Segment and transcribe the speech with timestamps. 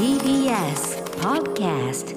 [0.00, 2.16] TBS Podcast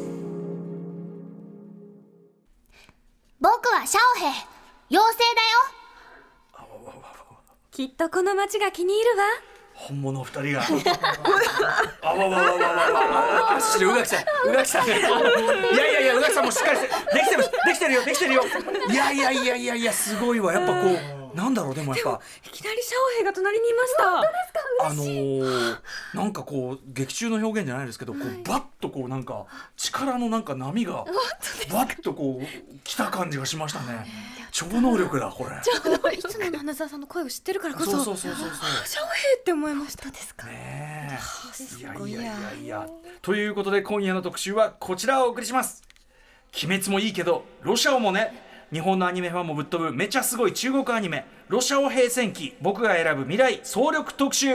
[3.42, 4.31] 僕はシャオヘイ。
[4.89, 5.41] 妖精だ
[6.61, 6.69] よ。
[7.71, 9.25] きっとこの街が気に入るわ
[9.73, 10.63] 本物二人が。
[12.02, 13.59] あわわわわわわわ。
[13.59, 14.88] 失礼、宇垣さん、宇垣さん。
[14.88, 18.44] いやいやいや、宇垣さんもしっかりして、できてる、できてるよ、できてるよ。
[18.89, 20.89] いやいやいやいやいや、すごいわ、やっぱこ
[21.34, 22.20] う、なんだろう、でもやっぱ。
[22.45, 25.77] いきなりシャオヘイが隣にいましたあのー、
[26.13, 29.45] なんかこう劇中の表現じゃないですけど、こうバッとこうなんか
[29.77, 31.05] 力のなんか波が
[31.71, 34.05] バッとこう来た感じがしましたね。
[34.53, 35.55] 超能力だこれ。
[36.16, 38.88] いつもの花澤さんの声を知ってるからこそそうそうそうそうそう。
[38.88, 40.45] シャオヘイって思いましたですか？
[40.48, 41.20] ね
[41.80, 41.80] え。
[41.80, 42.88] いやごいやいやいやいや。
[43.21, 45.81] ということで今夜の特集はこちらをお送りします。
[46.63, 48.52] 鬼滅もいいけどロシアオもね。
[48.71, 54.52] 日本のアニメファンもぶっ飛ぶめちゃすごい中国アニメ「ロシアオ平戦記僕が選ぶ未来総力特集」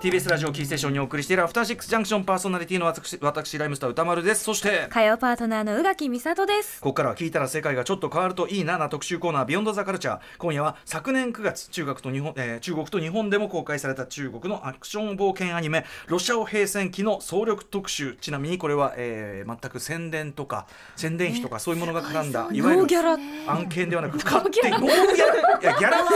[0.00, 4.44] TBS ラジオキーステーションにお送りしているアフターシックスジャンクションパーソナリティの私私ライムスター歌丸です。
[4.44, 6.80] そして火曜パートナーの宇垣美里です。
[6.80, 10.20] ここからは聞いたら世界がちょっと変わるといいなな特集コーナービヨンドザカルチャー。
[10.38, 18.16] 今夜は昨年9月中国と日本、えー中国と日本でも公開された中国のアクション冒険アニメロシアオ平戦記の総力特集。
[18.20, 23.18] ちなみにこれは、えー全く宣伝とか宣伝費とかそういうものが絡んだいわゆるノーギャラ。
[23.52, 25.58] 案件ではなく勝手にノーギャラ。
[25.60, 26.10] いやギャラは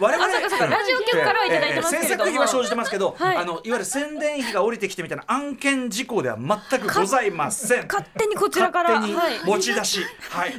[0.00, 2.08] 我々ラジオ局からはいただいてますけれども。
[2.08, 3.36] 制作費は生じてますけど、はい。
[3.36, 7.86] あのいわゆる宣伝費が降りてきてみたいな案件事項では全くございません。
[7.88, 9.00] 勝手にこちらから。
[9.00, 10.00] 勝手にはい持ち出し。
[10.30, 10.52] はい、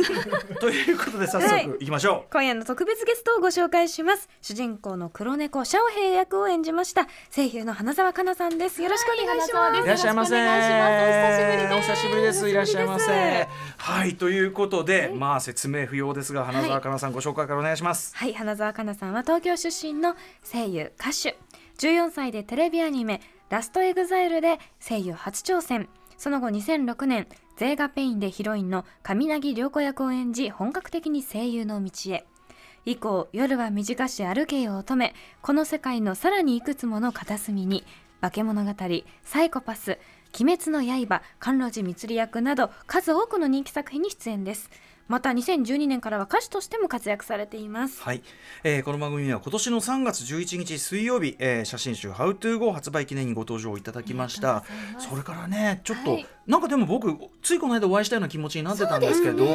[0.59, 4.29] ということで早はい速いきましょう、今夜の特別ゲストをご紹介します。
[4.41, 7.07] 主人公の黒猫シャオヘイ役を演じました。
[7.33, 8.81] 声優の花澤香菜さんです。
[8.81, 10.35] よろしくお願いします、いらっしゃいませ。
[10.39, 12.49] お久しぶりです。
[12.49, 14.15] いらっしゃいませはい。
[14.15, 18.15] ということで、まあ説明不要ですが花澤香菜さん、ご紹介からお願いします。
[18.15, 18.33] はい。
[18.33, 21.37] 花澤香菜さんは東京出身の声優歌手
[21.79, 25.87] 14歳でテレビアニメ「ラストエグザイルで声優初挑戦。
[26.17, 32.25] その後2006年ゼーガペインでヒロインの上凪涼子役を演じ本格的に声優の道へ。
[32.83, 37.85] 以降「夜は短し歩けよ乙女」この世界のさらにいくつもの片隅に
[38.19, 38.73] 化け物語
[39.23, 39.99] サイコパス
[40.37, 44.69] 鬼滅の刃甘露寺光役など数多くの人気作品に出演です。
[45.09, 48.01] また2012年からは歌手としても活躍されています。
[48.01, 48.21] はい、
[48.63, 54.63] えーこの番組には今年の3月11日水曜日、えー写真集「How to Go」発売記念にご登場いただきました。
[54.99, 56.27] それからねちょっと、はい。
[56.47, 59.45] なんかでも僕ついこの間お会いしたような気持ちになってたんですけど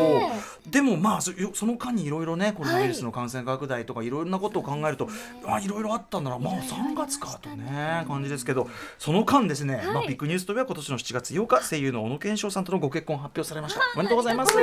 [0.70, 5.08] でもまあそその間にいろいろねコロナウイルスの感染拡大とかいろいろなことを考えると
[5.44, 6.30] あいろいろあったんな。
[6.30, 13.80] らまあ3月かとね感じですけどその間ですね、まあ、ビッグニュースといえば今年の7月8日声優の小野賢章さんとのご結婚発表されました。
[13.94, 14.54] おめでとうございます。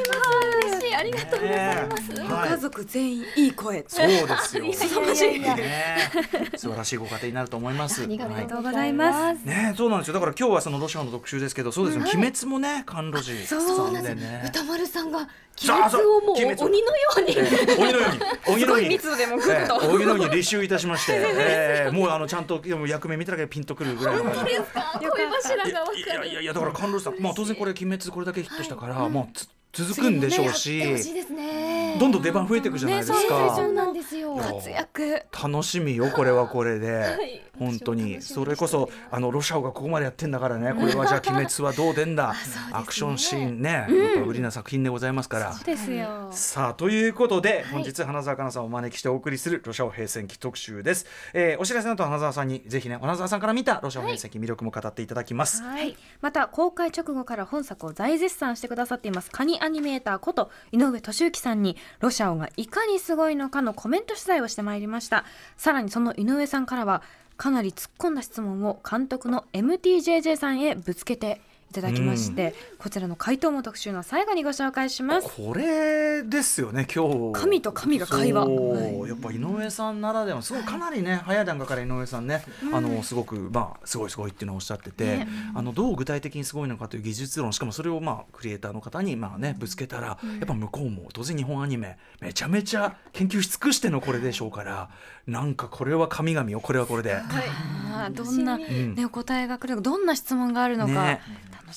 [0.00, 2.48] ありがとうございます嬉しいありがとうございます、ねはい。
[2.50, 3.84] 家族全員いい声。
[3.88, 4.64] そうですよ。
[4.64, 6.10] いやいやいやね
[6.56, 8.02] 素晴らしいご家庭になると思います。
[8.02, 10.14] ありがはいとうございます、ねそうなんですよ。
[10.14, 12.04] だから今日はそのロシアの特集ですけど、そうですよ。
[12.04, 13.46] 鬼滅もね、甘露寺。
[13.46, 14.08] そうなんです。
[14.08, 14.42] さんでね。
[14.46, 15.28] 歌丸さんが鬼
[15.68, 17.38] 滅をもう鬼のように。
[17.38, 18.20] えー鬼のように、
[18.54, 18.88] 鬼のように。
[18.90, 19.80] 密度でもグッと。
[19.82, 24.24] えー鬼のように履修いたしまして、 えーもうあのちゃんとでも役名見ただけでピンとくるぐらいの。
[24.24, 24.54] 感じ。
[24.54, 25.00] ですか？
[25.00, 26.28] 恋柱いがわかやいやる。
[26.28, 31.96] いやいやだから甘露寺さん、まあ当然これ鬼滅これだけヒットしたから、もうつ続くんでしょうし、やってほしいですね。
[32.00, 33.54] どんどん出番増えていくじゃないですか。
[33.56, 34.36] そうなんですよ。
[34.36, 38.20] 活躍楽しみよこれはこれで、い本当に。
[38.20, 40.72] それこそあのロシアがここまでやってんだからね。
[40.72, 42.34] これはじゃあ鬼滅はどう出んだ、
[42.72, 45.54] アクションシーンね、やっぱ売りな作品でございますから。
[45.64, 46.28] ですよ。
[46.32, 59.30] さあということで、本日花澤香菜さんをお招きしてお送りするロシアオ平戦記特集です、えーお知らせの後花澤さんにぜひね花澤さんから見たロシアオ平戦記魅力も語っていただきます、はい、また公開直後から本作を大絶賛してくださっています。
[59.30, 65.24] カニアニメーターこと井上俊之さんにロシアオがいかにすごいのかのコメント取材をしてまいりました。
[65.56, 67.02] さらにその井上さんからは
[67.40, 75.28] かなり突っ込んだ質問を監督の MTJJ さんへぶつけていただきまして、こちらの回答も特集の最後にご紹介します。
[75.28, 77.40] これですよね今日。
[77.40, 78.44] 神と神が会話。
[78.44, 79.08] はい。
[79.08, 85.28] やっぱ井上さんならではすごいかなりね早い段階から井上さんね、あのすごくまあすごいすごいっていうのをおっしゃってて、ね。
[85.54, 94.90] あのどう具体的にすごいのかという技術論しかもそれをまあクリエイターの方にまあねぶつけたら、やっぱ向こうも当然日本アニメめちゃめちゃ研究し尽くしてのこれでしょうから
[95.28, 97.14] なんかこれは神々よこれはこれで。
[97.14, 98.94] あーどんな、ん。
[98.96, 101.20] ね、お答えが来るのかどんな質問があるのか、ね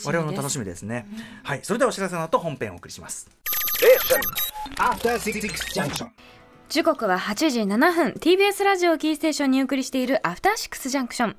[0.06, 1.08] 我々も楽しみですね、
[1.44, 1.60] はい。
[1.64, 3.30] それではお知らせの後本編をお送りします.
[6.70, 8.14] 時刻は8時7分。
[8.20, 11.36] TBS ラジオキーステーションにお送りしているアフターシックスジャンクション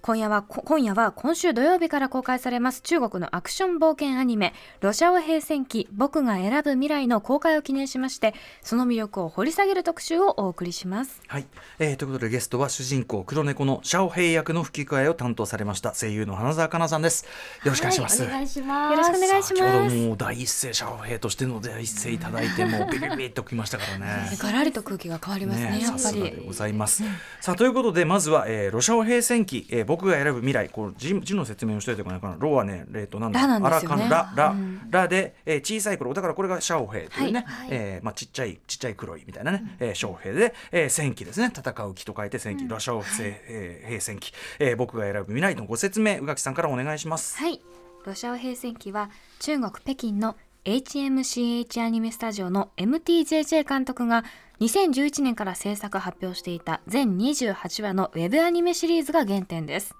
[0.00, 11.20] 今夜はこ今夜は今週土曜日から公開されます中国のアクション冒険アニメ「ロシア語平戦記僕が選ぶ未来」の公開を記念しましてその魅力を掘り下げる特集をお送りします。
[11.26, 11.46] はい、
[11.78, 17.24] えーということでゲストは主人公黒猫のシャオヘイ役の吹き替えを担当されました声優の花澤香菜さんです。
[17.64, 18.92] よろしくお願いします、はいお願いします。
[18.92, 24.30] よろしくお願いし先ほますどもう第一声シャオヘイとしての第一声いただいて もうビビビッときましたからね。
[24.38, 27.02] ガラリと空気が変わりますねやっぱさすがでりございます。
[27.40, 32.36] さあということでまずは、えー、ロシア語平戦記、えー、僕が選ぶ未来こう字字の説明をしといてこないかな。
[32.38, 33.40] ロはねえーとなんだ？
[33.40, 34.04] ラなんですよね。
[34.04, 34.80] アラカンララ、うん。
[34.90, 35.08] ラ。
[35.08, 41.50] で、えー、小さい頃だからこれがシャオヘイというね、はいえーまあちっちゃいちっちゃい黒いみたいなね、えー、シャオヘイで、えー、戦記ですね。
[41.56, 47.38] 戦う記と書いて戦記、ロシア語平,、えー平戦記、えー、僕が選ぶ未来のご説明宇垣さんからお願いします。
[47.38, 47.60] はい。
[48.04, 54.24] ロシア語平戦記は中国北京の HMCH アニメスタジオの MTJJ 監督が
[54.60, 59.94] 2011年から制作発表していた全28話のウェブアニメシリーズが原点です。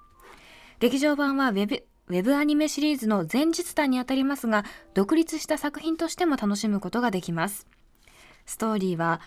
[0.80, 4.64] 劇場版はウェブウェブアニメシリーズの前日談にあたりますが
[4.94, 7.66] 独立した作品としても楽しむことができます。
[8.46, 9.20] ストーリーは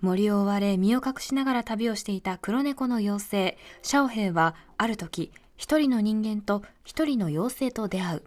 [0.00, 3.58] 森を追われ身を隠しながら旅をしていた黒猫の妖精。
[3.82, 8.24] シャオヘイはある時一人の人間と一人の妖精と出会う。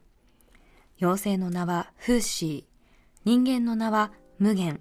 [1.01, 2.63] 妖精の名はフーシー。
[3.25, 4.79] 人間の名は無限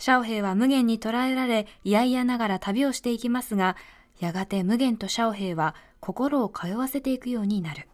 [0.00, 3.76] シャオヘイは無限に捕らえられ嫌々ながら旅をしていきますが
[4.18, 7.86] やがて無限とシャオヘイは心を通わせていくようになる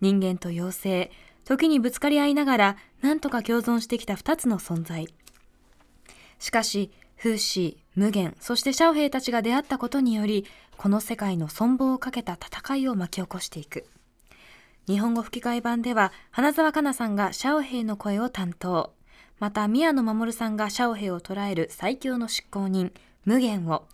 [0.00, 1.10] 人間と妖精
[1.44, 5.06] 時にぶつかり合いながら何とか共存してきた二つの存在
[6.42, 10.44] しかし、フーシー、無限、そしてシャオヘイたちが出会ったことにより、
[10.76, 13.86] この世界の存亡をかけた戦いを巻き起こしていく。
[14.88, 18.92] 日本語吹き替え版では、花澤香菜さんがシャオヘイの声を担当。
[19.42, 22.92] また、宮野守さんがシャオヘイを捕らえる最強の執行人、
[23.24, 23.88] 無限を。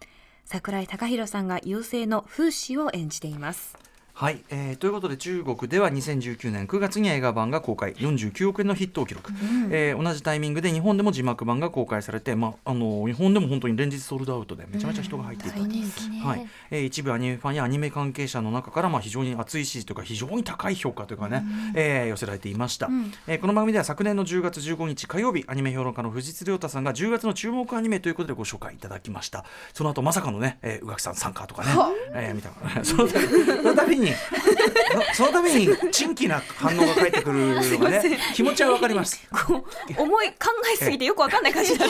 [0.44, 3.74] 櫻井貴弘さんが妖精の風刺を演じています。
[4.18, 7.94] はい、えーということで中国では2019年9月に映画版が公開。
[7.94, 9.30] 49億円のヒットを記録、
[9.70, 16.20] えー同じタイミングで日本でも字幕版が公開されて、まあ、あの日本でも本当に連日ソールドアウトでめちゃめちゃ人が入っていた、大人気ね。
[16.20, 16.46] はい。
[16.72, 21.44] えー一部アニメファンやアニメ関係者の中からまあ非常に熱い支持というか非常に高い評価というかね、
[21.76, 22.90] えー寄せられていました、
[23.28, 29.44] えーこの番組では昨年の10月15日火曜日アニメ評論家の藤津亮太さんが10月の注目アニメということでご紹介いただきました。
[29.74, 31.70] その後まさかのね、えー宇垣さん参加とかね、
[32.14, 32.50] えー見た。
[32.84, 34.07] その度その度に
[35.14, 39.20] その度に珍奇な反応が返ってくるのがね気持ちはわかります。
[39.31, 39.64] こ
[39.99, 40.37] う思い考
[40.75, 41.88] えすぎてよくわかんない感じになっ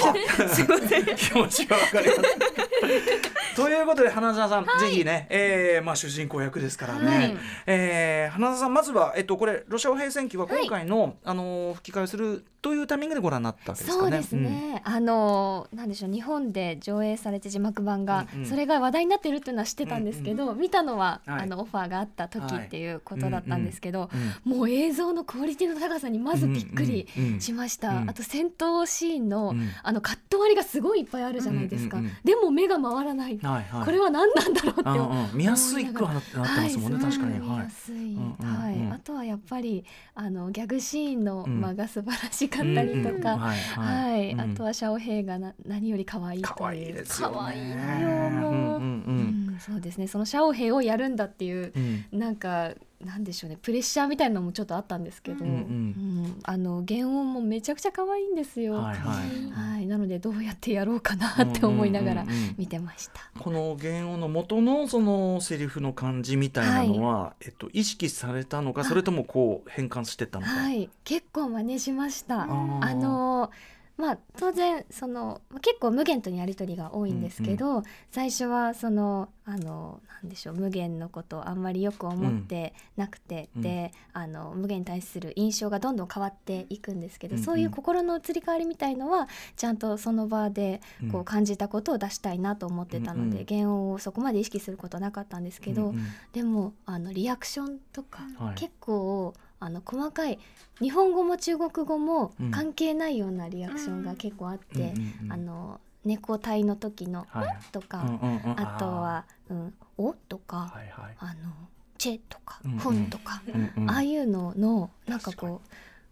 [0.49, 1.05] すいません。
[1.17, 3.57] 気持ちはわかります。
[3.57, 7.37] ということで花澤さん、ぜひね、えーまあ、主人公役ですからね、はい。
[7.67, 14.01] えー花澤さんまずは、えっと、これロシア語平戦記は今回の、あのー吹き替えをするというタイミングでご覧になったわけですかね。
[14.01, 16.13] そうですね、あのなんでしょう。
[16.13, 18.47] 日本で上映されて字幕版が、うんうん。
[18.47, 21.43] それが話題になってるっていうのは知ってたんですけど、見たのは、はい。
[21.43, 24.11] あのオファーがあった時っていうことだったんですけど、
[24.45, 27.41] うんもう映像のクオリティの高さにまずびっくりうんうんうん。
[27.41, 28.11] しました、うん。
[28.11, 29.69] あと戦闘シーンの,、うん。
[29.83, 37.39] あのカット割りがすごいいっぱいあるじゃないですか、うんうんうんでも目が回らない、はいはい、これは何なんだろうってあ思うん見やすいくはなってますもんね、はい確かに。
[37.39, 37.59] 見はい。
[37.61, 39.85] やすい、うんうんうんはい、あとはやっぱり
[40.15, 41.61] あのギャグシーンのうん。
[41.61, 43.39] 間が素晴らしかったりとか、うんうん。
[43.39, 43.59] はい。
[43.59, 44.13] はい。
[44.13, 47.35] はい、うんあとはシャオヘイがな何より可愛い可愛いですよね。
[47.37, 50.07] 可愛いのよもう、うんそうですね。
[50.07, 52.19] そのシャオヘイをやるんだっていううんうん。
[52.19, 52.73] なんか
[53.05, 58.75] なんでしょうねプレッシャーみたいなのもちょっとあったんですけど、うんうんうんあの原音もめちゃくちゃ可愛いんですよ。
[58.75, 63.21] はいはいはいなのでどうやってやろうかなって思いながらうんうんうんうん見てました。
[63.39, 70.53] この原音の元のそのセリフの感じみたいなのは、えっと、意識されたのかそれともこう変換してったのか。
[70.53, 72.43] はい、結構真似しました。
[72.43, 73.51] あの
[73.99, 83.63] まあ当然そのまあ結構無限とのやり取りが多いんですけど、最初はそのあのなんでしょう無限のことをあんまりよく思ってなくて、うん。
[83.63, 87.41] であの無限に対する印象がどんどん変わっていくんですけど、うん。
[87.41, 91.21] うんそういう心の移り変わりみたいのはちゃんとその場でこうん。
[91.23, 96.07] う感じたことを出したいなと思ってたので、うん原音をそこまで意識することはなかったんですけど、うんうん。
[96.33, 98.55] でもあのリアクションとか、はい。
[98.55, 100.39] 結構あの細かい
[100.81, 102.51] 日本語も中国語もうん。
[102.51, 108.61] 関係ないようなリアクションが結構あって、うんあの猫体の時のはい「とか、うんうんうん。
[108.61, 111.17] あとは「うん、お」とか、はいはい。
[111.19, 111.51] あの
[111.99, 113.91] 「チェ」とかうんうん「ふん」とか、うんうん。
[113.91, 115.61] ああいうののなんかこ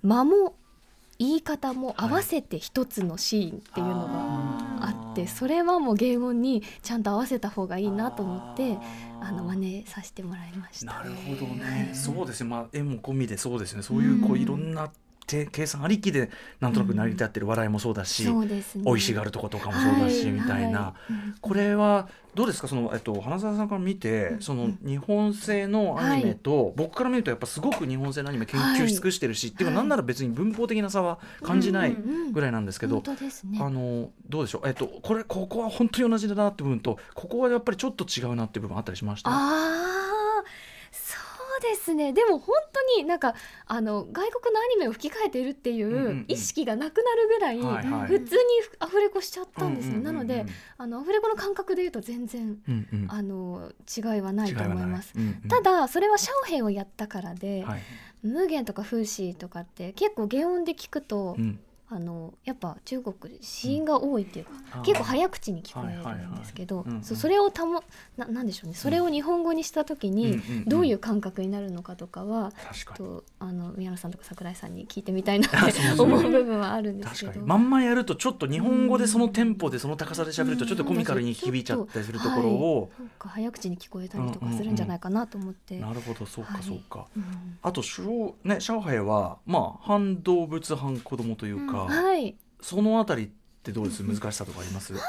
[0.03, 0.55] う間も
[1.19, 4.56] 言い方も合わせて一つのシーンっていうのがあ
[5.23, 8.77] って、それはもう原音にちゃんと合わせた方がいいなと思って
[9.21, 10.93] あの真似させてもらいました。
[10.93, 13.83] なるほどね、そうですねまあ絵も込みでそうですね。
[13.83, 14.43] そういうこううん。
[14.43, 16.31] いろんなて計算ありきで
[16.61, 18.85] なんとなく成り立ってる笑いもそうだし、そうですね。
[18.85, 21.13] 美味しがるとことかもそうだし、はいみたいな、はい。
[21.13, 21.35] うん。
[21.41, 22.69] これはどうですか？
[22.69, 33.03] その、えっと、花澤さんから見て、その日本製のアニメと、僕から見るとやっぱすごく日本製のアニメ研究し尽くしてるし、っていうかなんなら別に文法的な差は感じないうんぐらいなんですけど、
[33.59, 39.31] あのどうでしょう、えっと、これここは本当に同じだなって部分とここはやっぱりちょっと違うなって部分あったりしました？
[39.31, 40.06] ああ
[41.57, 42.13] そうですね。
[42.13, 43.35] でも本当になんか
[43.67, 47.59] あの外国のアニメを吹き替えているっていんう意識がなくなるぐらい
[48.07, 48.41] 普通に
[48.79, 50.45] アフレコしちゃったんですよ、なので
[50.77, 53.07] あのアフレコの感覚で言うと全然うんうん。
[53.09, 55.13] あの違いはないと思います。
[55.17, 55.49] うんうん。
[55.49, 57.83] ただそれはシャオヘイをやったからで、はい。
[58.23, 64.83] 無限とか風刺とかって結構原音で聞くと、うんあのやっぱ中国子音が多いっていうか、あー。
[64.83, 66.95] 結構早口に聞こえるんですけど、はいはい。
[66.95, 67.17] はいうんうん。
[67.17, 67.85] それをたも
[68.17, 68.75] ななんでしょうね。
[68.75, 70.65] それを日本語にした時にうんうんうん。
[70.65, 72.53] どういう感覚になるのかとかは、
[72.97, 77.47] とあの宮野さんとか桜井さんに聞いてみたいなって思う部分はあるんです確けど。
[77.47, 85.79] まんまやるとちょっと日本語でそのテンポでその高さで喋るとちょっとコミカルに響いちゃったりするところを、なんか早口に聞こえたりとかするんじゃないかなと思って。
[85.79, 86.27] なるほど。
[86.27, 86.63] そうかはい。
[86.63, 87.83] そうか、うんあと
[88.45, 92.37] ね上海はまあ半動物半子供というか、はい。
[92.61, 93.29] そのあたりっ
[93.63, 94.03] てどうです？
[94.03, 94.95] 難しさとかあります？
[94.95, 95.01] で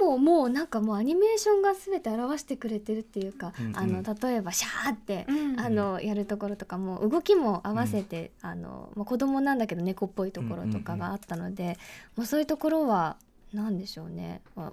[0.00, 3.76] ももうなんかもうアニメーションが全て表してくれてるっていうか、うんうん。
[3.76, 11.78] あの例えばシャーって、うんあのやるところとかも動きも合わせて、あのまあ、子供なんだけど猫っぽいところとかがあったので、
[12.16, 13.16] もうそういうところは
[13.54, 14.72] 何でしょうね、ま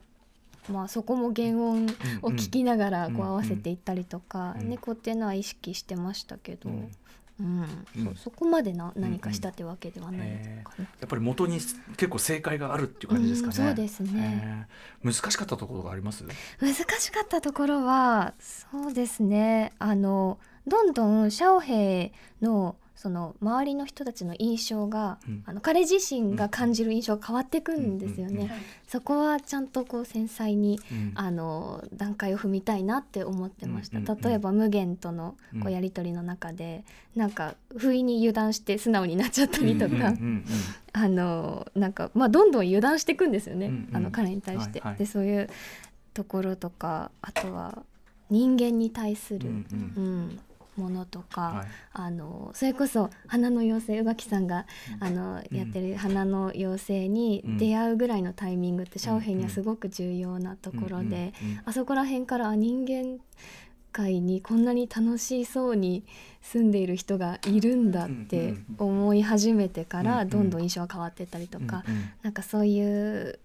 [0.69, 1.85] あ、まあそこも原音
[2.21, 4.69] を聞きながらうんこう合わせていったりとか、うん。
[4.69, 6.91] 猫っていうのは意識してましたけど、ううんん
[7.39, 8.15] うん。
[8.15, 10.29] そそこまでな何かしたってわけではない
[10.63, 10.85] かな。
[10.99, 11.59] やっぱり元に
[11.95, 13.55] 結構正解があるっていう感じですかね。
[13.57, 14.67] うんそうですね。
[15.03, 16.23] 難しかったところがあります？
[16.59, 19.73] 難しかったところはそうですね。
[19.79, 25.43] あのどんどんシャオヘイのその周りの人たちの印象が、うん。
[25.45, 28.33] あの彼自身が感じる印象が変わっていくんですよね。
[28.33, 28.49] うんうん
[28.87, 31.11] そこはちゃんとこう繊細にうん。
[31.15, 35.67] あの段階を踏みたいなって思ってました、うんうんうん例えば無限とのこうん。
[35.67, 36.83] うやり取りの中で、
[37.15, 40.45] なんか不意に油断して素直になっちゃったりとか、うんうんうん
[40.93, 43.95] あのなんかまあどんどん油断していくんですよね、うんうん。
[43.95, 44.79] あの彼に対して。
[44.79, 44.97] はいはい。
[44.97, 45.47] でそういう
[46.15, 47.83] ところとかあとは
[48.31, 49.59] 人間に対する、ううん。
[50.29, 50.39] ん
[50.77, 51.67] ものとか、はい。
[51.93, 54.65] あのそれこそ花の妖精宇垣さんが、
[54.99, 61.03] あのやってる花の妖精に出会うぐらいのタイミングってシャオヘイにはすごく重要なところで、うん。
[61.03, 61.09] うん。
[61.09, 61.61] うん。
[61.65, 63.19] あそこら辺からあ人間
[63.91, 66.03] 界にこんなに楽しそうに
[66.41, 70.05] 住んでいる人がいるんだって思い始めてかうん。
[70.05, 70.13] うん。
[70.13, 71.95] らどんどん印象が変わってったりとか、うん。
[71.95, 72.09] うん。
[72.21, 73.39] なんかそういう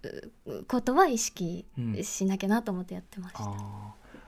[0.69, 3.45] ことは意識うんしなきゃなと思ってやってました。
[3.45, 3.57] あー。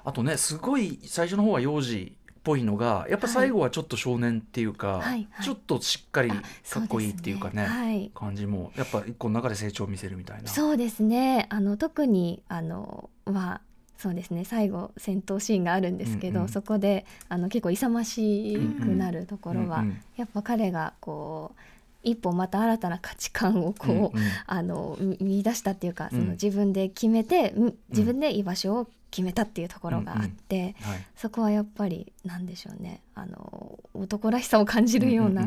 [0.07, 5.29] あとねすごい最初の方は幼児っぽいのがやっぱ最後はちょっと少年っていうか、はいはい。
[5.43, 6.37] ちょっとしっかりか
[6.77, 8.11] あっこいいっていうかねそですはい。
[8.15, 10.49] 感じもやっぱ一個の中で成長を見せるみたいな。
[10.49, 11.47] そうですね。
[11.51, 13.61] あの特にあのまあ
[13.97, 14.45] そうですね。
[14.45, 21.61] 最後戦闘シーンがあるんですけど、うんうんそこであの結構勇ましくなるところは、うんうんやっぱ彼がこう
[22.03, 24.13] 一歩また新たな価値観をこう、うんうん。
[24.47, 26.27] あの見見出したっていうかそうん。
[26.27, 31.07] の自分で決めて、うん自分で居場所を決めたっていうところがあって、はい。
[31.15, 33.01] そこはやっぱりなんでしょうね。
[33.15, 35.47] あの男らしさを感じるような、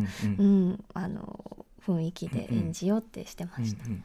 [1.86, 3.84] 雰囲気で演じようってしてました。
[3.84, 4.04] うんうん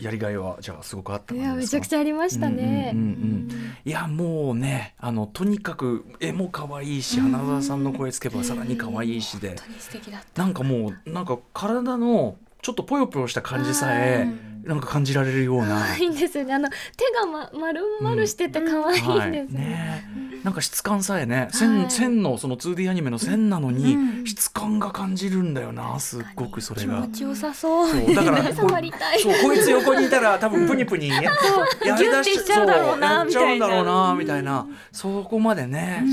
[0.00, 2.90] やりがいはじゃあすごくあったいやめちゃくちゃありましたね。
[2.92, 3.14] うんうんうんう
[3.54, 3.76] ん。
[3.84, 9.50] いやもうねあのとにかく絵も可愛いし花澤さんの声つけばさらに可愛いしで。
[9.50, 10.42] 本当に素敵だった。
[10.42, 14.26] なんかもうなんか体のちょっとぽよぽよした感じさえ
[14.64, 15.80] なんか感じられるような。
[15.80, 16.54] 可愛いんですよね。
[16.54, 16.76] あの手
[17.14, 19.42] がま丸々してて可愛いんですよね。
[19.52, 21.52] ねなんか質感さえね、はい。
[21.52, 24.24] 線線のその 2D アニメの線なのに、うん。
[24.26, 27.02] 質感が感じるんだよなすっごくそれが。
[27.02, 27.08] 気持。
[27.08, 28.14] ちよさそう。
[28.14, 29.20] だからこ 触りたい。
[29.20, 31.22] そうこいつ横にいたら多分プニプニや
[31.84, 34.66] やりだしちゃうだろうなそうやっちゃうんだろうなみみたいな。
[34.92, 36.04] そこまでね、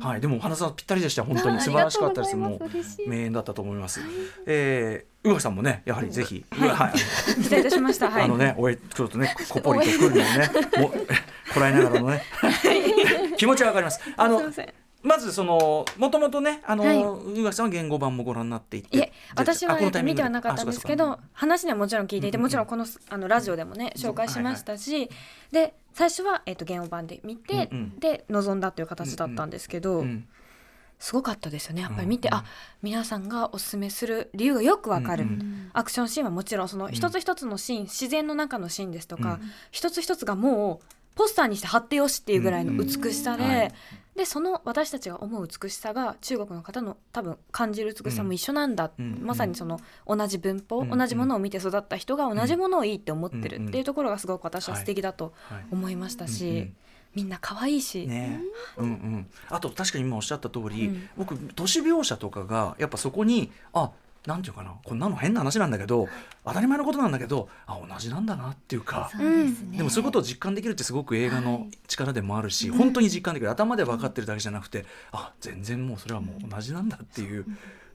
[0.00, 1.24] はいでも花さんぴったりでした。
[1.24, 2.36] 本当に素晴らしかったです。
[2.36, 3.08] もう。
[3.08, 4.00] 名演だったと思います。
[4.46, 6.68] えー、宇垣さんもねやはりぜひ、はい。
[6.68, 6.98] はい。
[6.98, 8.10] 失礼いたしました。
[8.10, 8.22] はい。
[8.24, 10.88] あのね、おえちょっとね、こぽりとくるのをね、 も
[11.52, 12.22] こらえながらのね、
[13.36, 14.00] 気持ちはわかります。
[14.16, 14.40] あの
[15.02, 17.00] まずそのもともとね、あのはい。
[17.40, 25.08] 宇垣さんは言語版もご覧になっていて、いえ私はあこのタイミング見てはなかったんですけあど話にはもちろん聞いていてうんうんもちろんこのあのラジオでもね紹介しましたし
[25.52, 27.98] で最初は、えっと原音版で見て、うんうん。
[28.00, 30.26] で臨んだという形だったんですけど、うん
[30.98, 31.82] すごかったですよね。
[31.82, 32.34] やっぱり見て、うん。
[32.34, 32.44] うんあ
[32.82, 39.50] 皆さんがおすすめする理由がよくわかる、うんうんアクションシーンはもちろんその一つ一つのシーン、自然の中のシーンですとか、うん。
[39.70, 43.50] 一つ一つがもうポスターにして貼ってよしっていうぐらいの美しさで、うん。
[43.50, 43.72] うんはい。
[44.16, 55.64] でその私たちが思う美しさが中国の方の多分感じる美しさも一緒なんだ、うんまさにその同じ文法、うん同じものを見て育った人が同じものをいいって思ってるうんっていうところがすごく私は素敵だとはい。
[55.70, 56.72] 思いましたし、
[57.14, 58.40] みんな可愛いし、ね。
[58.78, 61.08] うんうん、あと確かに今おっしゃった通り、うん。
[61.18, 63.90] 僕都市描写とかがやっぱそこにあ
[64.26, 66.08] なんていうかなこんなの変な話なんだけど
[66.44, 69.78] 当たり前のことなんだけどあ同じなんだなっていうかそうですね。
[69.78, 71.70] でもそういうことを実感できるってすごく映画のはい。
[71.86, 73.50] 力でもあるし、本当に実感できる。
[73.50, 77.46] 頭で分かってるだけじゃなくてあ全然もうそれはもう同じなんだっていう、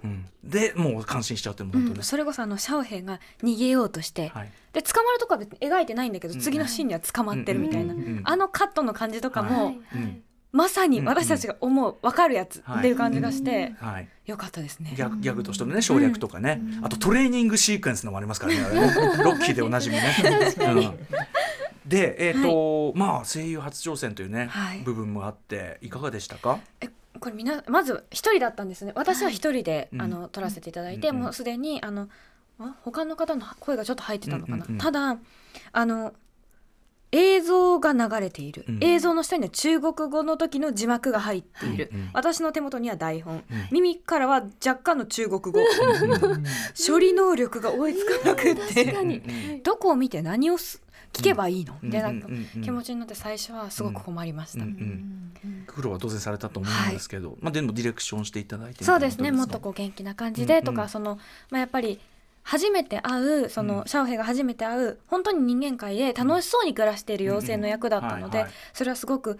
[0.03, 4.51] うん、でもう感心しちゃうっていうのもうんそれこそあのシャオヘイが逃げようとして、はい。
[4.73, 6.39] で捕まるとかは別に描いてないんだけど、うん。
[6.39, 9.79] 次のシーンには捕まってるみたいな、あのカットの感じとかも、はい。
[9.95, 14.93] うんまさに私たちが思う分かるやつっていう感じがして、はい、よかったですね。
[14.96, 18.60] ギャグギャグとしてのね省略とかね、あとトレーニングシークエンスのもありますからね。
[19.24, 20.03] ロッキーでおなじみね。
[20.60, 21.08] うん。
[21.88, 24.79] でえっ、と、まあ声優初挑戦というね、はい。
[24.79, 26.60] 部分もあっていかがでしたか？
[26.81, 26.89] え
[27.20, 28.91] これみなまず一人だったんですね。
[28.96, 30.01] 私は一人で、うん。
[30.01, 32.10] あの撮らせていただいて、もうすでにあの
[32.60, 35.17] あ他の方の声がちょっと入ってたのかな、ただ
[35.72, 36.13] あの
[37.12, 38.80] 映像が流れている、うん。
[38.82, 43.44] 映像の下には中国語の時の字幕が入っている、うんうん私の手元には台本、うん。
[43.72, 45.53] 耳からは若干の中国語。
[46.88, 50.82] 処理能力が追いつかなくってどこを見て何をす
[51.13, 52.27] 聞けばいいの、みたいな
[52.63, 54.65] 気持ちになって最初はすごく困りました、
[55.68, 59.32] 苦労は当然されたと思うんですけど、まあでもディレクションしていただいてそうですね。
[59.32, 60.89] もっとここう元気な感じでとか、うんうん。
[60.89, 62.00] その、まあ、やっぱり
[62.43, 63.86] 初めて会うその、うん。
[63.86, 69.39] シャオヘイが初めて会う本当に人間界で楽しそうに暮らしている妖精の役だったのでそれはすごく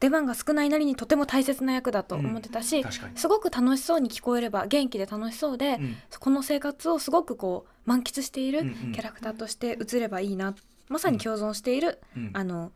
[0.00, 5.96] 出番が少ないなりにとても大切な役だと思ってたし、すごく楽しそうに聞こえれば元気で楽しそうで、うん。
[6.18, 10.56] この生活をすごくこう満喫しているキャラクターとして映ればいいな、
[10.88, 12.30] まさに共存している、うん。
[12.32, 12.72] あの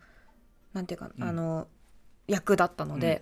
[0.72, 1.66] なんていうか、うんあの
[2.28, 3.20] 役だったので、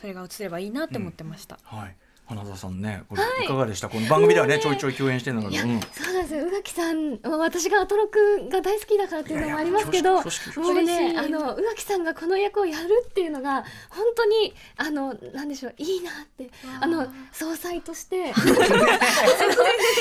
[0.00, 1.58] それが映ればいいなって思ってました。
[1.64, 1.96] はい
[2.30, 3.48] 花澤さんねこれい。
[3.48, 5.80] かがでした、この番組ではねちょいちょい共演してるんだけど、うん。
[5.80, 6.46] そうなんですよ。
[6.46, 16.86] 宇垣さんまあ私がアトロクが大好きだからっていうのもありますけどもいやいや恐縮うねあの宇垣さんがこの役をやるっていうのが本当にあのなんでしょういいなってあ。
[16.86, 18.46] の総裁として 生き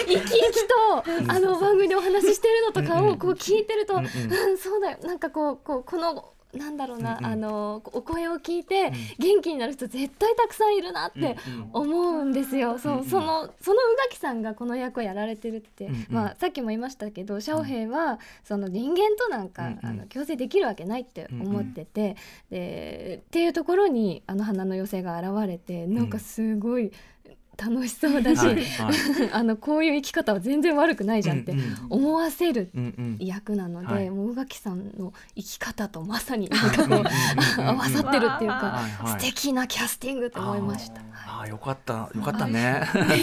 [0.08, 4.04] 生きとあの番組でお話ししてるのとかをこう聞いてると、ううん
[4.54, 4.98] んそうだよ。
[5.04, 7.32] なんかこうこうこのなんだろうな、うんうん。
[7.32, 11.38] あのお声を聞いて元気になる人絶対たくさんいるなって
[11.74, 12.79] 思うんですよ。
[12.79, 13.06] そう、うんうん。
[13.06, 16.06] そのその宇垣さんがこの役をやられてるって、うんうん。
[16.10, 19.80] まあさっきも言いましたけど、シャオヘイはその人間となんか、うんうん。
[19.86, 22.15] あの共生できるわけないって思ってて、
[22.50, 26.91] でっていうところにあの花の妖精が現れて、なんかすごい
[27.62, 28.65] 楽しそうだし、はいはい。
[29.34, 33.26] あのこういう生き方は全然悪くないじゃんってうんうん思わせるうんうん。
[33.26, 34.10] 役なので、はい。
[34.10, 36.95] もう宇垣さんの生き方とまさになんかこ
[37.58, 41.02] う合わさってるっていうか、素敵なキャスティングって思いました。
[41.28, 42.82] ああよかったよかったね。
[42.95, 43.15] お土産？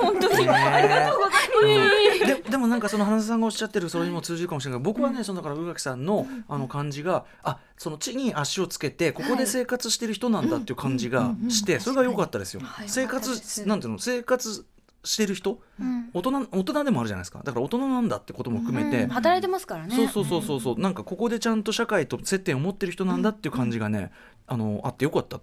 [0.02, 0.48] 本当に？
[0.48, 2.42] ありがとうございます。
[2.44, 12.60] ででもなんかその花澤さんがおっしゃってるそれにも通じるかもしれないけど僕はねそのだから宇垣さんのあの感じがあその地に足をつけてここで生活してる人なんだっていう感じがしてそれが良かったですよ。
[12.62, 12.88] はい。
[12.88, 14.66] 生良かったです活なんていうの生活
[15.04, 15.60] してる人？
[15.80, 16.10] うん。
[16.14, 17.40] 大人大人でもあるじゃないですか。
[17.42, 19.04] だから大人なんだってことも含めて。
[19.04, 19.08] うん。
[19.10, 19.96] 働いてますからね。
[19.96, 20.78] そうそうそうそうそう。
[20.78, 24.12] なんかここでちゃんと社会と接点を持ってる人なんだっていう感じがね
[24.46, 25.40] あのあってよかった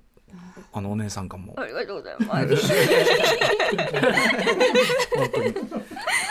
[0.71, 1.53] あのお姉さんかも。
[1.57, 2.55] ありがとうございます。
[5.15, 5.53] 本当に。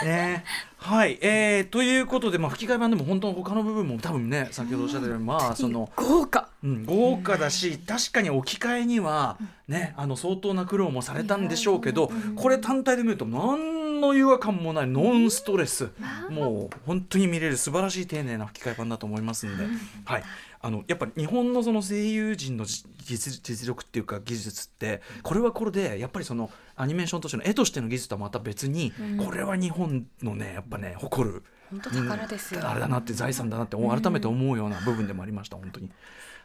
[0.03, 0.43] ね
[0.77, 6.47] はい、えー、ということで、まあ、吹き替え版でも本当他の部分も多分ね先ほどおっしゃったように、まあその、豪華。
[6.63, 15.89] うん、豪華だし確かに置き換えには、ね、あの相当な苦労もされたんでしょうけどこれ単体で見ると何の違和感もないノンストレス
[16.29, 19.63] もう本当に見れる素晴らしい丁寧な吹き替え版だと思いますんで、
[20.03, 20.23] はい、
[20.61, 28.93] あのやっぱ日本のその声優陣のじ実実力っていうか技術ってこれはこれでやっぱりそのアニメーションとしての絵としての技術とはまた別に、
[29.23, 31.43] これは日本のねやっぱね誇る。
[31.69, 32.61] 本当宝ですよ。
[32.67, 35.89] あれだなって財産だなって改めて思うような部分でもありました本当に。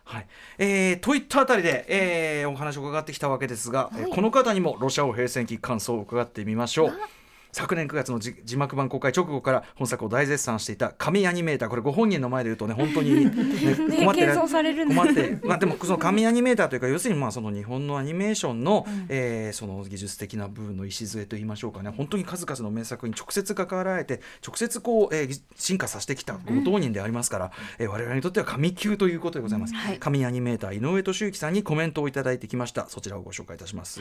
[0.05, 0.27] はい
[0.59, 6.93] えー、といったあたりで、えーお話を伺ってきたわけですが、えーこの方にもロシア王平戦記感想を伺ってみましょう。
[7.55, 11.69] 昨年9月の字字幕版公開直後から本作を大絶賛していた紙アニメーター。
[11.69, 13.31] これご本人の前で言うとね本当に、 ね
[13.99, 14.95] 困ってるね。
[14.95, 15.39] 困って。
[15.45, 21.93] まあでもその紙アニメーターというか要するにまあその日本のアニメーションの、えーその技術的な部分の礎といいましょうかね。
[21.97, 29.99] 本当に数々の名作に直接関わられて直接こう、えー進化させてきたご当人でありますから、えー我々にとっては神級ということでございます、はい。
[29.99, 32.89] 紙アニメーター井上俊之さんにコメントをいただいてきました。
[32.89, 34.01] そちらをご紹介いたします、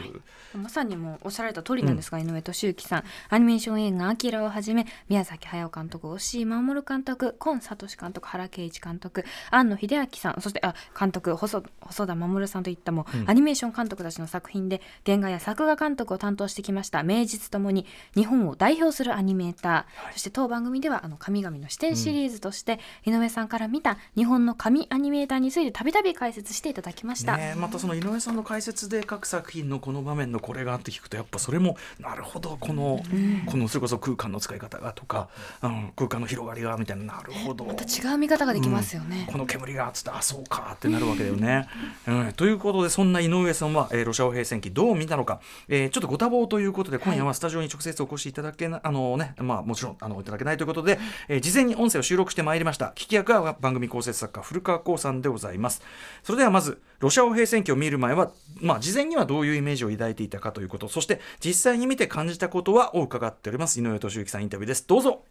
[0.56, 3.04] まさにもうおっしゃられた通りなんですが、井上俊之さん。
[3.30, 13.30] アニニメーション映画「アキラ」をはじめ宮崎駿監督押井守監督今聡監督原敬一監督庵野秀明さんそしてあ監督細細田守さんといったも、うん。
[13.30, 27.36] アニメーション監督たちの作品で原画や作画監督を担当してきました名実ともに日本を代表するアニメーター、そして当番組ではあの神々の視点シリーズとして、井上さんから見た日本の神アニメーターについてたびたび解説していただきました。
[27.38, 33.02] ねえまたその井上さんの解説で各作品のこの場面のこれがって聞くとやっぱそれもなるほどこの、
[33.46, 35.30] このそれこそ空間の使い方がとか、
[35.62, 37.66] うん、空間の広がりがみたいななるほど。
[37.66, 39.28] また違う見方ができますよね。
[39.32, 41.68] この煙がつってあそうかってなるわけだよね。
[42.08, 55.82] うん、ということでそんな井上さんは、えーロシア語平戦記どう見たのか、えーちょっとご多忙ということで今夜はスタジオに直接お越しいただけな、あのねまあもちろんあのいただけないということで、えー事前に音声を収録してまいりました聞き役は番組構成作家古川光さんでございます。
[56.24, 63.82] それではまずロシア語平戦記を見る前は、まあ、事前にはどういうイメージを抱いていたかということそして実際に見て感じたことはを伺っております。
[63.82, 64.88] 井上俊之さんインタビューです。
[64.88, 65.24] どうぞ。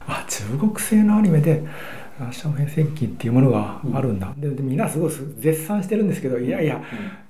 [0.00, 1.62] あ中国製のアニメで
[2.18, 6.82] 「ラッシャー変戦記」っていうものがあるんだ、ででみんなすごい絶賛してるんですけどいやいや、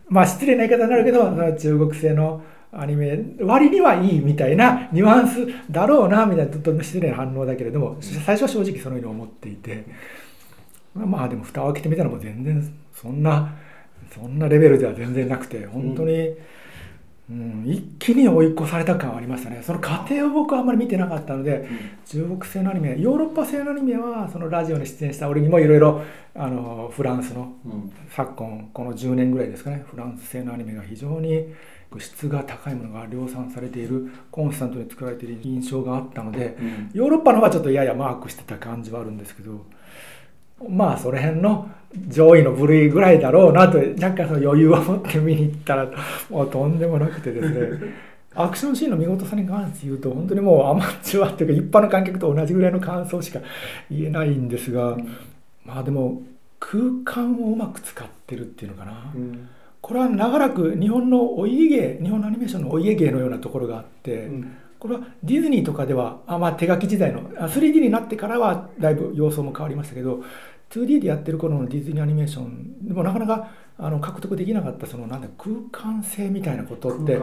[0.09, 1.25] まあ失礼な言い方になるけど
[1.59, 9.85] 中国製のアニメ割にはいいみたいなニュアンスだろうなみたいなとっても失礼な反応だけれども最初は正直そのように思っていて。
[11.05, 12.75] まあでも蓋を開けてみたらもう全然
[13.07, 13.55] そんな
[14.13, 16.35] そんなレベルでは全然なくて本当に。
[17.29, 19.61] うん、一気に追い越された感はありましたね。
[19.61, 21.69] その過程を僕はあんまり見てなかったので、
[22.05, 26.03] 中国製のアニメヨーロッパ製のアニメはそのラジオに出演した俺にもいろいろ
[26.37, 27.53] あのフランスの
[28.11, 31.53] 昨今この10年ぐらいですかねフランス製のアニメが非常に
[31.99, 36.57] 質が高いものが量産されているコンスタントに作られている印象があったので、
[36.93, 39.65] ヨーロッパの方はちょっとややマークしてた感じはあるんですけど
[40.69, 41.71] まあその辺の
[42.09, 45.91] 上位の部類ぐらいだろうなと若干その余裕を持って見に行ったら
[46.31, 47.95] もうとんでもなくてですね。
[48.39, 53.41] アクションシーンの見事さに関して言うと本当にもうアマチュアっていうか一般の観客と同じぐらいの感想しか
[53.91, 54.95] 言えないんですが、
[55.65, 56.21] まあでも
[56.61, 59.15] 空間をうまく使ってるっていうのかな、
[59.81, 64.29] これは長らく日本のお家芸日本のアニメーションのお家芸のようなところがあって、
[64.87, 70.23] これはディズニーとかではあ、まあ、手書き時代の 3D になってからはだいぶ様相も変わりましたけど
[70.71, 77.19] 2D でやってる頃のディズニーアニメーションでもなかなかあの獲得できなかったそのなんだ空間性みたいなことって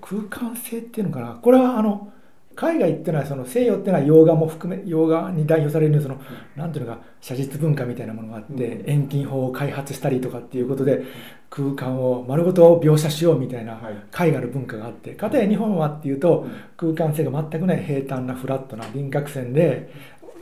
[0.00, 2.12] 空間性っていうのかなこれはあの
[2.54, 6.20] 海外っていうのはその西洋っていうのは洋画も含め洋画に代表されるその
[6.56, 11.02] なんていうのか写実文化みたいなものがあって遠近法を開発したりとかっていうことで
[11.50, 19.92] 空間を丸ごと描写しようみたいな海外の文化があってかたや日本はっていうと空間性が全くない平坦なフラットな輪郭線で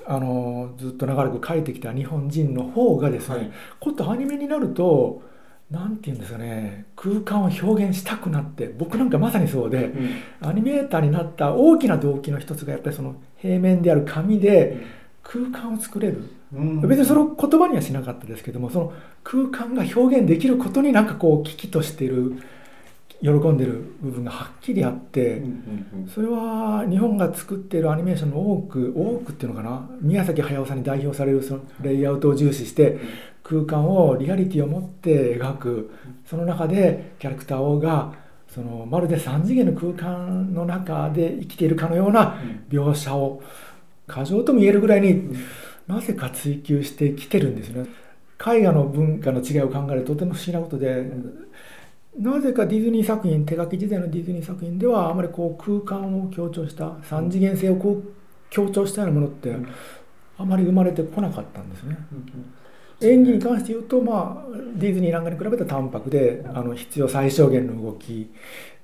[0.07, 3.53] あのずっと長らく描いてきた日本人の方がですね、はい。
[3.79, 5.23] こういったアニメになると
[5.71, 9.93] なんていうんですかね空間を表現したくなって僕なんかまさにそうで、
[10.41, 14.79] アニメーターになった大きな動機の一つがやっぱりその平面である紙で
[15.23, 22.43] 空間を作れる、別にそれを言葉にはしなかったですけどもその空間が表現できることになんかこう危機としてる
[23.23, 25.43] 喜んでる部分がはっきりあって、
[26.13, 32.99] それは日本が作っているアニメーションの多く多くっていうのかな宮崎駿さんに代表されるそのレイアウトを重視して
[33.51, 35.91] 空間をリアリティを持って描く。
[36.25, 38.13] その中でキャラクターが
[38.47, 42.37] そのまるで3次元の空間の中で生きているかのような
[42.69, 43.43] 描写を
[44.07, 45.37] 過剰とも言えるぐらいに
[45.89, 47.87] なぜか追求してきてるんですね。
[48.41, 51.11] 絵画の文化の違いを考えるととても不思議なことで、
[52.19, 58.03] なぜかディズニー作品手書き時代のディズニー作品ではあまりこう空間を強調した三次元性をこう
[58.49, 59.55] 強調したようなものって
[60.39, 61.97] あまり生まれてこなかったんですね。
[63.03, 68.31] 演技に関して言うと、まあ、ディズニーなんかに比べたら淡白であの必要最小限の動き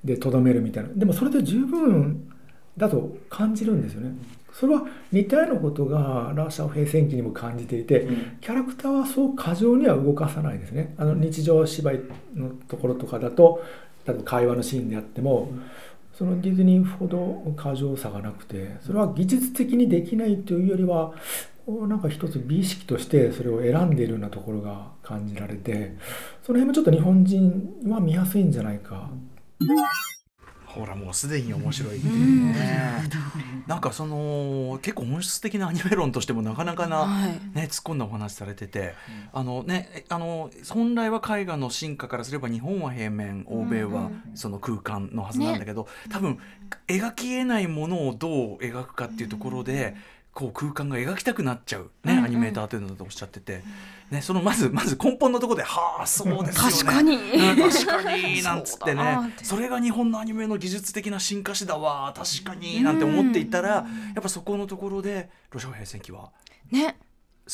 [0.03, 0.89] でとどめるみたいな。
[0.95, 2.31] でもそれで十分
[2.77, 4.11] だと感じるんですよね。
[4.53, 8.07] それは似たようなことがラーシャオ平戦記にも感じていて、
[8.41, 10.95] キャラクターはそう過剰には動かさないですね。
[10.97, 12.01] あの日常芝居
[12.35, 13.63] のところとかだと
[14.07, 15.51] 例えば会話のシーンであっても、
[16.17, 21.13] そのディズニーほど過剰さがなくてそれは技術的にできないというよりは
[21.67, 25.97] こうなんか一つ美意識としてそれを選んでいるようなところが感じられて
[26.41, 29.09] その辺もちょっと日本人は見やすいんじゃないか。
[30.65, 33.09] ほらもうすでに面白いっていうね、
[33.65, 37.31] なんかその結構本質的なアニメ論としてもなかなかな、はい。
[37.57, 38.93] ね、突っ込んだお話されてて、
[39.33, 46.37] あのねえあの本来は絵画の進化からすれば日本は平面欧米はその空間のはずなんだけど、多分
[46.87, 49.95] 描きえないものをどう描くかっていうところで。
[50.37, 52.25] こう空間が描きたくなっちゃう、ねうんうん。
[52.25, 53.63] アニメーターというのだとおっしゃってて、
[54.11, 57.15] ね、そのまずまず根本のところで「はあそうですよね」確かに。
[57.15, 59.33] うん確かになんつってね。
[59.41, 63.85] それが日本のアニメの技術的な進化史だわ確かになんて思っていたらや
[64.19, 66.31] っぱそこのところでロシア語変遷期は
[66.69, 66.99] ね。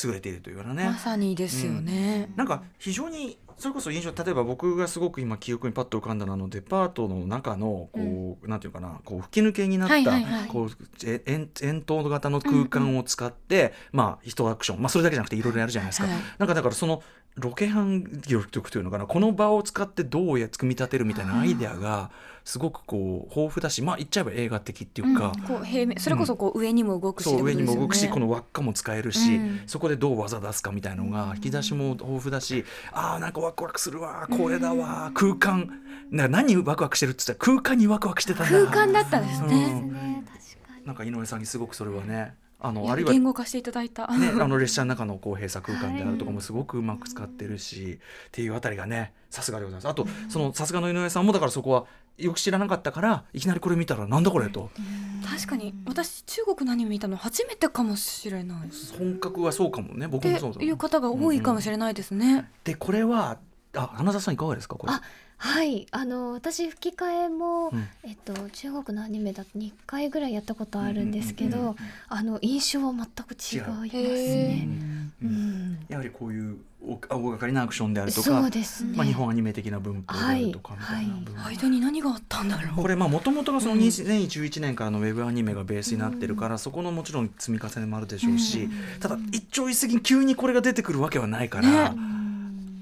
[0.04, 0.84] 優れているというようなね。
[0.84, 10.48] まさにですよね、なんか非常にそれこそ印象例えば僕がすごく今記憶にパッと浮かんだのはあのデパートの中のこう、なんていうかなこう吹き抜けになった、はいはいはい。
[10.48, 10.70] こう
[11.04, 14.80] え円円筒型の空間を使って、まあ一アクション。
[14.80, 16.08] まあそれだけじゃなくていろいろやるじゃないですか。
[16.08, 16.16] はい。
[16.38, 17.02] なんかだからその
[17.36, 19.06] ロケハン力というのかな？
[19.06, 22.10] この場を使ってどうや組み立てるみたいなアイデアが
[22.44, 25.32] すごくこう豊富だしまあ言っちゃえば映画的っていうか。
[25.34, 25.42] うん。
[25.42, 29.60] こう平面それこそこう上にも動くし、そう上にも動くしこのの輪っかも使えるし、うん。
[29.66, 35.80] そこでどう技出すかみたいのが引き出しも豊富だしあーなんかワクワクするわこれだわ空間。
[36.10, 37.46] な何ワクワクしてるって言った？
[37.46, 38.66] ら空間にワクワクしてたんだ。
[38.66, 40.22] 空間だったんですうね、
[40.84, 42.34] なんか井上さんにすごくそれはね
[42.64, 47.98] あのあるいは言語化していただいた、ね、あの列車の中のこう閉鎖空間であるとかもすごくうまく使ってるし、
[48.28, 49.88] っていうあたりがねさすがでございます。
[49.88, 51.84] あとそのさすがの井上さんもだからそこは
[52.16, 54.70] よく知らなかったからいきなりこれ見たらなんだこれと。
[55.28, 63.38] 確かに私中国のアニメ見たの初めてかもしれないっ本格はそうかもね僕もそうだていう方が多いかもしれないですね、でこれは
[63.74, 64.92] あ花田さんいかがですかこれ。
[64.92, 65.02] あ
[65.44, 67.86] はいあの私吹き替えも、うん。
[68.02, 71.76] えっと、中国のアニメだと2回ぐらいやったことあるんですけど、うんうんうん
[72.08, 74.68] あの印象は全く違いますね。
[75.22, 75.26] う。
[75.26, 75.32] うん。
[75.72, 75.86] ん。
[75.88, 78.50] やはりこういう大大掛かりなアクションであるとそかね。
[78.94, 81.24] まあ、日本アニメ的な文法であるとかみたいなはい。
[81.24, 82.76] 部分、間に何があったんだろう。
[82.76, 91.98] これまあもともとがその2011年からのウェブアニメがベースになってるから、そこのもちろん積み重ねもあるでしょうし、ただ一朝一夕に急にこれが出てくるわけはないから、ね。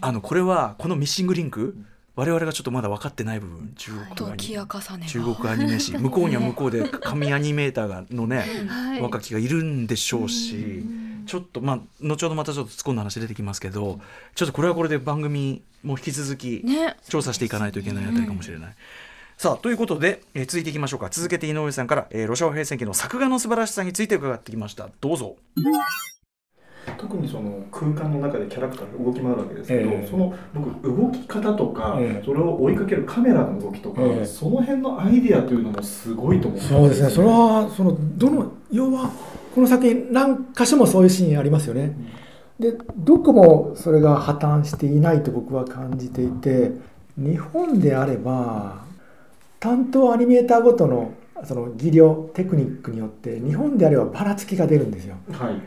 [0.05, 1.77] あのこれはこのミッシングリンク
[2.15, 5.97] 我々がちょっとまだ分かってない部分中国アニ時や重ねが中国アニメ史。
[5.97, 9.01] 向こうには向こうで神アニメーターがのねはい。
[9.01, 10.85] 若きがいるんでしょうし、
[11.27, 14.01] ちょっとまあ後ほどまたちょっと突っ込んだ話出てきますけど
[14.35, 16.97] ちょっとこれはこれで番組も引き続きね。
[17.09, 18.75] 調査していかないといけないあたりかもしれない。
[19.39, 21.09] さあということで、えー続いていきましょうか。
[21.11, 24.91] 続けて井上さんから、えーロシア語平戦記の作画の素晴らしさについて伺ってきました。
[25.01, 25.37] どうぞ。
[26.99, 30.09] 特にその空間の中でキャラクターが動き回るわけですけど、ええ。
[30.09, 32.23] その僕動き方とか、ええ。
[32.25, 34.27] それを追いかけるカメラの動きとか、ええ。
[34.27, 36.61] その辺のアイディアというのもすごいと思う。
[36.61, 39.11] んそうですね、それはそのどの要は
[39.55, 41.95] この作品何箇所もそういうシーンありますよね。
[42.59, 46.73] でどこもそれが破綻していないと僕は感じていて
[47.17, 48.85] 日本であれば
[49.59, 51.13] 担当アニメーターごとの
[51.45, 55.17] その技量テクニックによって日本であればばらつきが出るんですよ。
[55.33, 55.61] はい、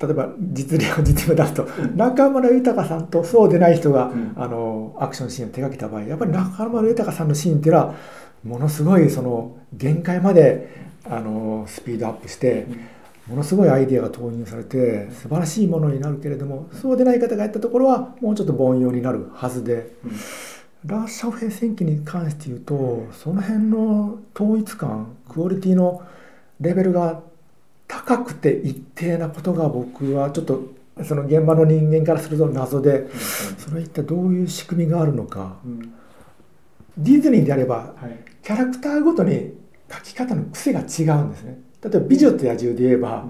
[0.00, 4.32] 例えば実例を実例を出すと中村豊さんとそうでない人が、ん。
[4.36, 7.94] あのアクションシーンを手掛けた場合やっぱり中村豊さんのシーンっていうのは
[8.44, 10.68] ものすごいその限界まで
[11.04, 12.66] あのスピードアップして
[13.26, 19.92] ものすごいアイデアが投入されて素晴らしいものになるけれどもそうでない方がやったところはもうちょっと凡庸になるはずで。
[20.86, 26.02] ラーシャオ平戦記に関して言うとその辺の統一感クオリティの
[26.58, 27.22] レベルが
[27.90, 30.62] 高くて一定なことが僕はちょっと
[31.02, 33.08] その現場の人間からすると謎で
[33.58, 35.56] それは一体どういう仕組みがあるのか。
[35.64, 35.92] うん。
[36.96, 38.24] ディズニーであればはい。
[38.42, 39.54] キャラクターごとに
[39.88, 41.58] 描き方の癖が違うんですね。
[41.82, 43.26] 例えば「美女と野獣」で言えば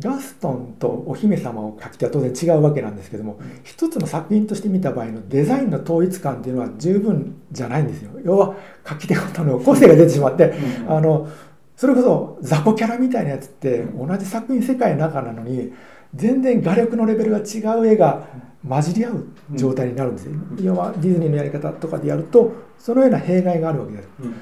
[0.00, 8.10] ガストンとお姫様を描き手は当然違うわけなんですけども一つの作品として見た場合のデザインの統一感っていうのは十分じゃないんですよ。
[8.24, 10.52] 要は描き手ごとの個性が出てしまって
[10.88, 11.28] あの
[11.76, 15.72] それこそ雑魚キャラみたいなやつって同じ作品世界の中なのに
[16.14, 18.26] 全然画力のレベルが違う絵が
[18.66, 20.32] 混じり合う状態になるんですよ、
[20.62, 24.08] 要はディズニーのやり方とかでやるとそのような弊害があるわけです。
[24.22, 24.34] うん。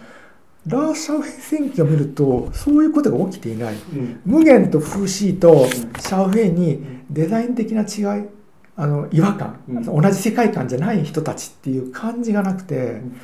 [0.67, 3.75] ラーシャオヘ戦記を見るとそういうことが起きていない。
[3.75, 4.21] うん。
[4.25, 8.29] 無限と風刺とシャオフェイにデザイン的な違い
[8.77, 9.83] あの違和感、うん。
[9.83, 13.17] 同じ世界観じゃない人たちっていう感じがなくて、ん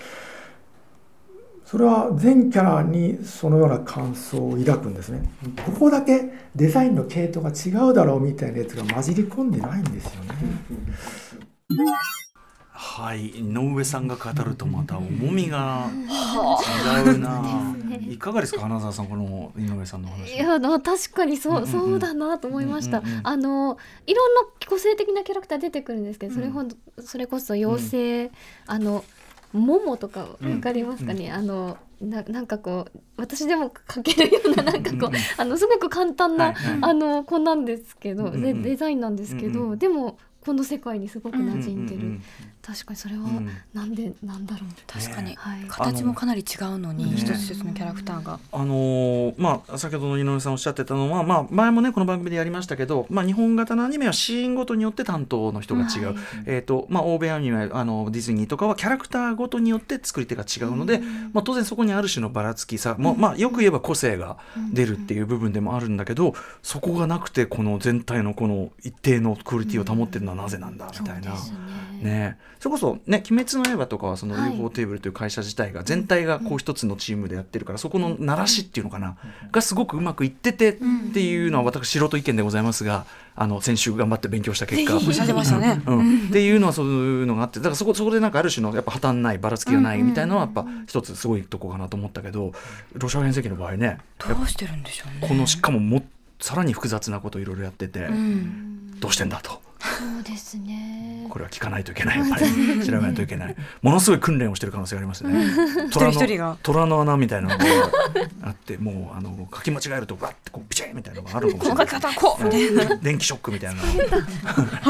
[1.71, 5.21] それは全キャラにそのような感想を抱くんですね、
[5.67, 10.35] ここだけデザインの系統が違うだろうみたいなやつが混じり込んでないんですよね、
[12.71, 13.27] はい。
[13.27, 15.91] 井上さんが語るとまた重みが
[17.07, 20.37] 違うな、いかがですか花澤さんこの井上さんの話。
[20.37, 21.71] いやな確かにそう,、うんうんうん。
[21.71, 23.21] そうだなと思いました、うんうんうん。
[23.25, 23.77] あの
[24.07, 28.31] いろんな個性的なキャラクター出てくるんですけど、それほんとそれこそ妖精、
[28.67, 29.05] あの
[29.53, 35.21] モモとかわかりますかね、あのななんかこう私でも描けるような なんかこう、うんうん。
[35.37, 36.79] あのすごく簡単な、はいはい。
[36.83, 42.23] あの子なんですけど、うんうんでデザインなんですけど、うんうんでもこの世界にすごく馴染んでる、うんうんうん
[42.69, 43.49] 確かにそれはうん。
[43.73, 45.65] なんでなんだろう、確かに、はい。
[45.69, 47.17] 形もかなり違うのにね。
[47.17, 56.17] 一つ一つのキャラクターが、あのーまあ、先ほどの井上さんおっしゃってたのは、まあ、前もねこの番組でやりましたけど、まあ、日本型のアニメはシーンごとによって担当の人が違う、はい。
[56.45, 61.01] えーとまあ、欧米アニメあのディズニーとかはキャラクターごとによって作り手が違うので、
[61.33, 64.37] まあ、当然そこにある種のばらつきさ、まあまあ、よく言えば個性が
[64.75, 71.35] 出るっていう部分でもあるんだけどそこがなくてこの全体のこの一定のクオリティを保ってるのはなぜなんだみたいな。
[72.03, 74.59] ね、それこそ、ね「鬼滅の刃」とかはそのはい。
[74.59, 79.17] UFO テーブルという会社自体が全体がこう一つのチームでやってるからそこの鳴らしっていうのかな
[79.53, 80.77] がすごくうまくいっててっ
[81.13, 84.99] ていうのは私素人意見でございますがあの先週頑張って勉強した結果。
[85.59, 92.53] ね、うん、っていうのはそういうのがあってだからそこそこでなんかある種のやっぱ破綻ないばらつきがないみたいなのはやっぱ一つすごいとこかなと思ったけど
[92.95, 95.29] ロシア編成機の場合ねどうしてるんでしょうね。
[95.29, 96.05] このしかもも
[96.41, 107.65] さらに複雑なことをいろいろやってて、うん、どうしてんだとそうですねこれは聞かないといけないやっぱり調べないといけないものすごい訓練をしてる可能性がありますね虎一人一人がの虎の穴みたいなのが
[108.43, 113.83] あってもうあの書き間違えるとバッてこうピチッみたいなのがあるかもしれないこうみたいな電気ショックみたいな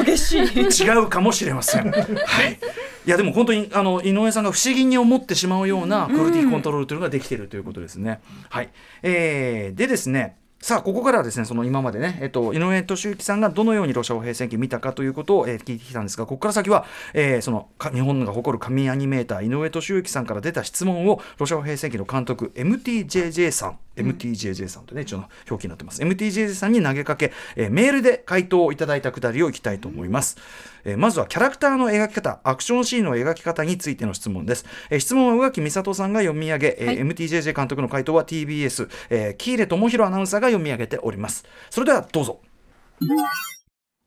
[0.05, 1.91] 激しい違うかもしれません。
[1.91, 1.99] は
[2.47, 2.59] い。
[3.07, 8.21] いやでも本当にあの井上さんが不思議に思ってしまうようなクオリティコントロールというのができているということですね。
[8.49, 8.71] はい。
[9.03, 10.37] えー、でですね。
[10.61, 26.03] さあここからはですねその今までね、えっと、井上俊之さんがどのようにロシア語平成期見たかということを、えー聞いてきたんですがここから先は、えーその日本が誇る神アニメーター井上俊之さんから出た質問をロシア語平成期の監督 MTJJ さん MTJJ さんとね一応の表記になってます。
[26.03, 30.37] MTJJ さんに投げかけ、えーメールで回答をいただいたくだりをいきたいと思います、
[30.85, 36.99] えーまずはキャラクターの描き方アクションシーンの描き方についての質問です、えー質問は宇垣美里さんが読み上げ、えーはい。
[36.99, 41.45] MTJJ 監督の回答は TBS、えー、喜入智弘アナウンサーが読み上げております。
[41.71, 42.41] それではどうぞ。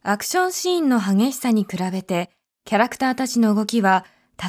[0.04, 2.30] アクションシーンの激しさに比べて、
[2.66, 4.06] キャラクターたちの動きは、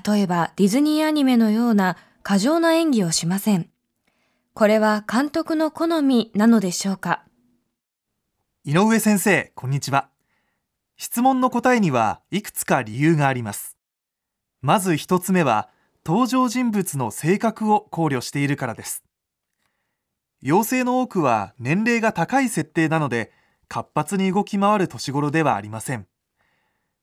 [0.06, 3.71] 例えばディズニーアニメのような過剰な演技をしません。
[4.54, 7.24] これは監督の好みなのでしょうか？
[8.64, 10.10] 井上先生、こんにちは。
[10.98, 13.78] 質問の答えにはいくつか理由があります。
[14.60, 15.70] まず一つ目は、
[16.04, 19.02] 登場人物の性格を考慮しているからです。
[20.42, 23.32] 妖精の多くは年齢が高い設定なので、
[23.68, 26.06] 活発に動き回る年頃ではありません。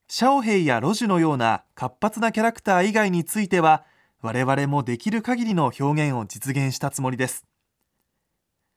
[0.08, 3.86] シャオヘイやロジュのような活発なキャラクター以外については、
[4.22, 7.46] 我々もできる限りの表現を実現したつもりです。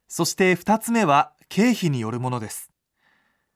[0.08, 2.70] そして二つ目は経費によるものです。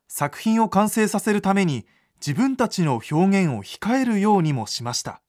[0.08, 1.86] 作品を完成させるために
[2.20, 5.20] 自分たちの表現を控えるようにもしました。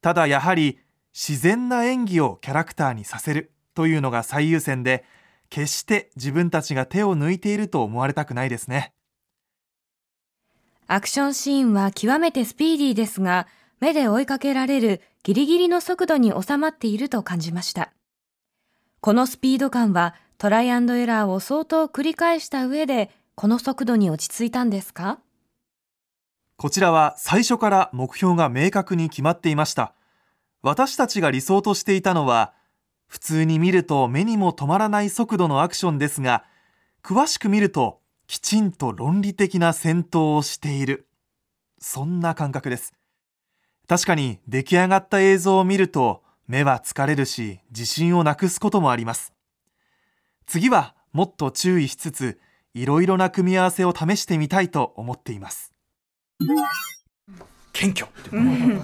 [0.00, 0.78] ただやはり
[1.12, 5.04] 自然な演技をキャラクターにさせるというのが最優先で、
[5.50, 8.92] 決して自分たちが手を抜いていると思われたくないですね。
[10.86, 13.46] アクションシーンは極めてスピーディーですが、
[13.80, 17.92] 目で追いかけられるギリギリの速度に収まっていると感じました。
[19.02, 25.18] このスピード感はトライアンドエラーを相当繰り返した上で、この速度に落ち着いたんですか？
[26.56, 29.92] こちらは最初から目標が明確に決まっていました。
[30.62, 32.54] 私たちが理想としていたのは、
[33.06, 36.44] 普通に見ると目にも止まらない速度のアクションですが、
[37.02, 41.06] 詳しく見るときちんと論理的な戦闘をしている。
[41.78, 42.94] そんな感覚です。
[43.88, 49.32] 確かに出来上がった映像を見ると目は疲れるし自信をなくすこともあります。
[50.46, 52.38] 次はもっと注意しつつ、
[52.74, 55.72] いろいろな組み合わせを試してみたいと思っています。
[57.72, 58.82] 謙虚っていう。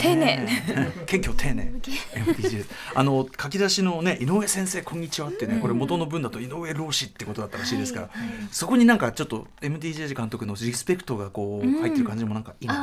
[0.00, 0.48] 丁寧。
[1.06, 1.72] 謙虚丁寧。
[2.14, 2.64] MTJ
[2.94, 8.10] あの書き出しのね井上先生こんにちはってねこれ元の文だと井上老子ってことだったらしいですから、
[8.50, 12.74] そこになんかちょっと MTJ 監督のリスペクトがこう入ってる感じもなんかいいな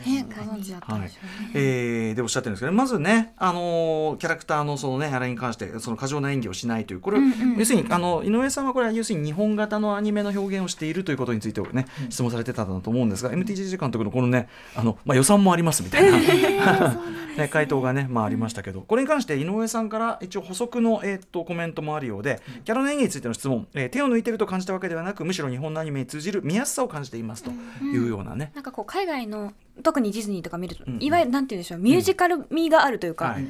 [0.00, 0.20] っていう。
[0.20, 1.50] ああ、ね、ご存知だったんでしょうね。
[1.54, 7.18] えーでおっしゃってるんですけどまずね、あのーキャラクターのそのねあれに関してその過剰な演技をしないというこれ、
[7.56, 16.18] 要するにあの井上さんはこれは要するに日本型のアニメの表現をしているということについてね、質問されてたんだと思うんですが MTJ 監督のこのねあの、まあ、予算もありますみたいな、
[17.36, 18.80] ね、回答がね、まあ、ありましたけど。
[18.82, 27.50] これに関して井上さんから一応補足の、えーっとコメントもあるようでキャラの演技についての質問、えー手を抜いてると感じたわけではなくむしろ日本のアニメに通じる見やすさを感じていますと
[27.82, 30.94] いうようなね、なんかこう海外の特にディズニーとか見ると、うん。
[30.94, 33.44] うんいわゆるなんて言うんでしょうミュージカル味があるというか、はい。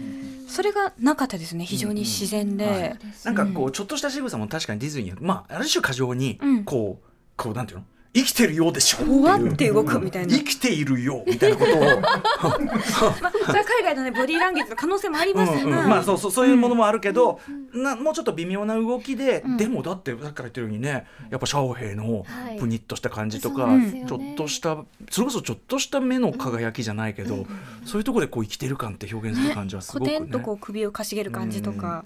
[0.46, 1.64] それがなかったですね。
[1.64, 2.98] 非常に自然で、うんうんはい。
[3.24, 6.64] なんかこうちょっとした仕草も確かにディズニーまあある種過剰にうん。
[6.64, 7.84] こう、こうなんていうの？
[8.18, 9.52] 生きてるようでしょふわいう。
[9.52, 10.36] って動くみたいな。
[10.36, 11.80] 生きているよみたいなことを。
[12.00, 12.20] まあ、
[13.46, 17.40] それは海外のねボディーランゲージの可能性もありますよね、うんうんまあそうそうそういうものもあるけど、
[17.72, 22.58] なもうちょっと微妙な動きで、でもだってさっきから言ってるようにねやっぱシャオヘイのはい。
[22.58, 24.06] プニッとした感じとか、そうですよね。
[24.08, 24.76] ちょっとした
[25.10, 27.46] それこそちょっとした目の輝きじゃないけど、
[27.84, 30.20] そういうところでこう生きてる感って表現する感じはすごくね。
[30.22, 32.04] とこう首をかしげる感じとか、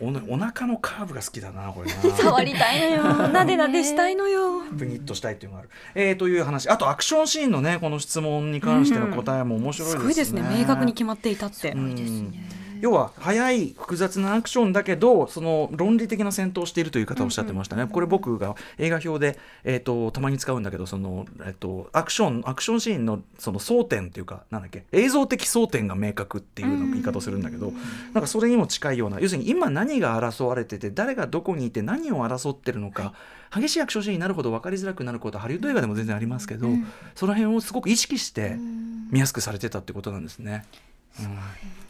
[0.00, 2.16] おなお腹のカーブが好きだなこれな。
[2.16, 3.28] 触りたいのよ。
[3.28, 4.62] なでなでしたいのよ。
[4.78, 6.68] プニッとしたいっていうのがある、えー、という話。
[6.68, 10.00] あとアクションシーンのねこの質問に関しての答えも面白いですね。
[10.00, 10.42] すごいですね。
[10.58, 12.34] 明確に決まっていたって、うん
[12.84, 27.72] 要は速い複雑なアクションだけどその論理的な戦闘をしているという方をおっしゃってましたね、これ僕が映画表で、えー、とたまに使うんだけどその、えー、とアクションアクションシーンのその争点っていうかなんだっけ映像的争点が明確っていうの言い方をするんだけど、
[28.12, 33.14] なんかそれにも近いような要するに今何が争われてて誰がどこにいて何を争ってるのか、
[33.50, 36.68] 激しいアクションシーンになるほど分かりづらくなることはハリウッド映画でも全然ありますけど、
[37.14, 38.58] その辺をすごく意識して
[39.10, 40.66] 見やすくされてたってことなんですね。
[40.88, 40.93] うん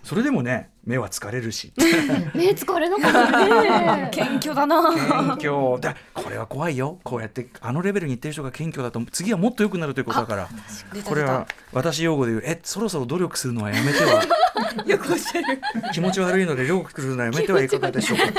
[0.03, 1.73] それでもね目は疲れるし。
[2.35, 4.09] 目疲れなかったね。
[4.13, 4.83] 謙虚だな。
[4.93, 5.81] 謙虚。
[5.81, 6.99] だこれは怖いよ。
[7.03, 10.49] こうやってあのレベルにいってる人が謙虚だと次はもっと良くなるということだから。
[11.05, 14.23] これは私用語で言うえそろそろ努力するのはやめては。
[14.85, 15.61] よくおっしゃる
[15.93, 18.25] 気持ち悪いので努力するのはやめてはいかがでしょうか。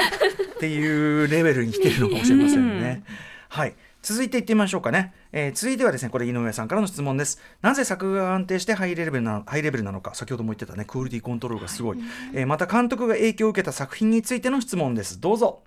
[0.55, 3.03] っていうレベルに来てるのかもしれませんね。
[3.49, 3.73] はい
[4.05, 7.41] 続いていってみましょうかね、えー続いてはですねこれ井上さんからの質問です。
[7.63, 10.13] なぜ作画が安定してハイレベルなハイレベルなのか。
[10.13, 11.97] 先ほども言ってたねクオリティコントロールがすごい、
[12.35, 15.19] えーまた監督が影響を受けた作品についての質問です。
[15.19, 15.63] どうぞ。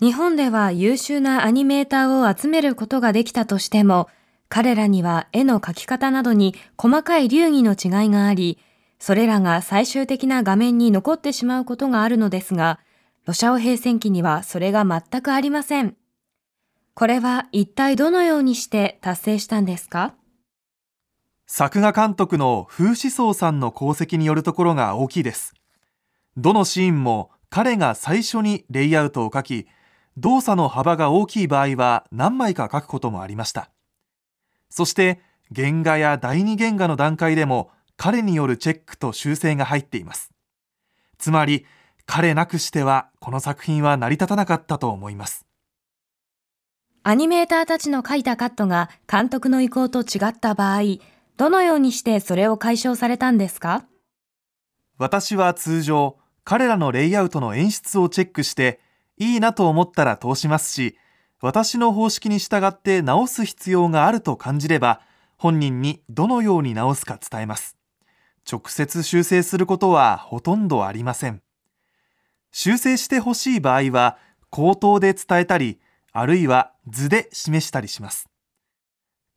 [0.00, 4.08] 日本では優秀なアニメーターを集めることができたとしても、
[4.48, 8.58] 彼らには絵の描き方などに細かい流儀の違いがあり、
[8.98, 12.80] それらが最終的な画面に残ってしまうことがあるのですが、
[13.24, 15.97] ロシアオ平戦記にはそれが全くありません。
[16.98, 20.14] これは一体どのようにして達成したんですか？
[21.46, 25.54] 作画監督の風志宗さんの功績によるところが大きいです。
[26.36, 29.68] どのシーンも彼が最初にレイアウトを書き
[30.16, 33.70] 動作の幅が大きい場合は何枚か書くこともありました。
[34.68, 35.20] そして
[35.54, 40.32] 原画や第二原画の段階でも彼によるチェックと修正が入っています。
[41.16, 41.64] つまり
[42.06, 45.44] 彼なくしてはこの作品は成り立たなかったと思います。
[47.10, 50.82] アニメーターたちの書いたカットが監督の意向と違った場合、
[51.38, 53.86] どのようにしてそれを解消されたんですか？
[54.98, 58.78] 私は通常彼らのレイアウトの演出をチェックして
[59.16, 60.98] いいなと思ったら通しますし
[61.40, 65.00] 私の方式に従って直す必要があると感じれば
[65.38, 67.78] 本人にどのように直すか伝えます。
[68.46, 71.40] 直接修正することはほとんどありません。
[72.52, 74.18] 修正してほしい場合は
[74.50, 75.80] 口頭で伝えたり
[76.12, 78.28] あるいは図で示したりします。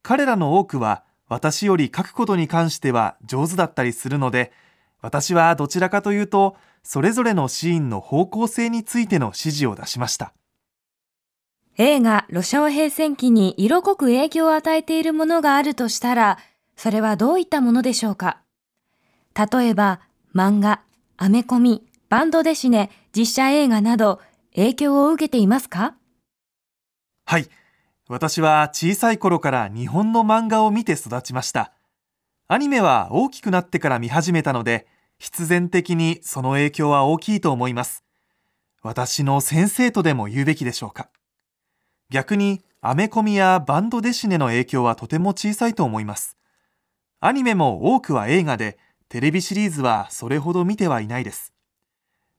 [0.04, 4.52] 彼らの多くは私より書くことに関しては上手だったりするので
[5.02, 10.34] 私はどちらかというとそれぞれのシーンの方向性についての指示を出しました。
[11.78, 16.38] 映画ロシアオ平戦記に色濃く影響を与えているものがあるとしたら、
[16.76, 18.42] それはどういったものでしょうか？
[19.34, 20.02] 例えば、
[20.36, 20.82] 漫画、
[21.16, 24.20] アメコミ、バンドデシネ、実写映画など、
[24.54, 25.96] 影響を受けていますか？
[27.26, 27.48] はい。
[28.08, 31.74] 私は小さい頃から日本の漫画を見て育ちました。
[32.48, 34.86] アニメは大きくなってから見始めたので
[35.18, 38.04] 必然的にその影響は大きいと思います。
[38.82, 41.10] 私の先生とでも言うべきでしょうか。
[42.10, 46.36] 逆にアメコミやバンドデシネの影響はとても小さいと思います。
[47.22, 51.54] アニメも多くは映画でテレビシリーズはそれほど見てはいないです。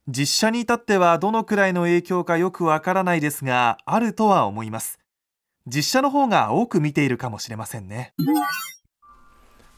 [0.09, 4.99] 実写に至ってはどのくらいの影響かよくわからないですがあるとは思います。
[5.67, 8.13] 実写の方が多く見ているかもしれませんね。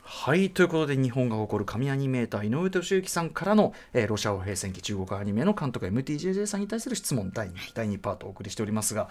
[0.02, 9.10] はいということで日本が誇る神アニメーター井上俊之さんからの、えーロシアを平戦記中国アニメの監督 MTJJ さんに対する質問第 2,、第2パートをお送りしておりますが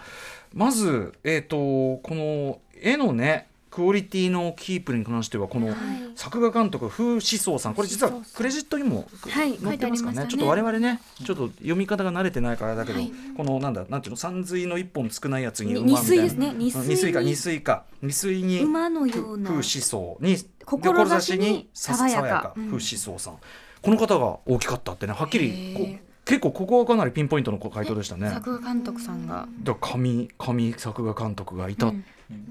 [0.52, 5.74] まず、えー、とこの絵のねクオリティのキープに関してはこの
[6.14, 13.00] 作画監督風志宗さんこれ実はクレジットにもはい載ってますかね,、ちょっと我々ねちょっと読み方が慣れてないからだけど、
[13.36, 16.52] このなんだなんていうの三髄の一本少ないやつにに馬みたいな。
[16.52, 17.84] 二髄か二髄か。
[18.00, 19.50] 二髄に馬のような。
[19.50, 22.52] 風志宗に志に爽やか爽やか。
[22.56, 22.66] うん。
[22.68, 23.38] 風志宗さん。
[23.82, 28.30] この方が大きかったってねはっきり結構ここはかなりピンポイントの回答でしたね。
[28.30, 29.48] 作画監督さんが。
[29.62, 31.94] だ神神作画監督がいたっ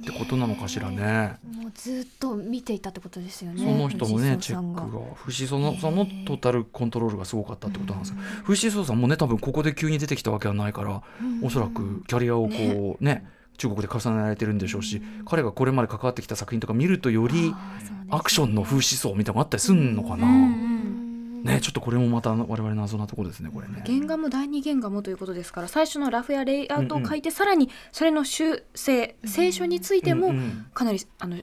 [0.03, 1.37] てことなのかしらね。
[1.43, 3.63] もうずっと見ていたってことですよね。
[3.63, 5.15] その人もねチェックが。
[5.15, 8.09] 藤井そのそのトータルコントロールがすごかったってことなんです。
[8.09, 8.15] よ。
[8.43, 11.01] 藤井聡さんもね多分ここで急に出てきたわけはないから、
[11.41, 13.25] おそらくキャリアをこうね
[13.57, 17.53] 中国で重ねられてるんでしょうし、彼がこれまで関わってきた作品とか見るとより
[18.09, 20.27] アクションの風刺層みたいなのがあったりするのかな、
[21.43, 23.83] ねちょっとこれもまた我々謎なところですねこれね。
[23.85, 31.37] 原画も第二原画もということですから最初のラフやレイアウトを書いて、さらにそれの修正聖書についてもうんうんかなりあの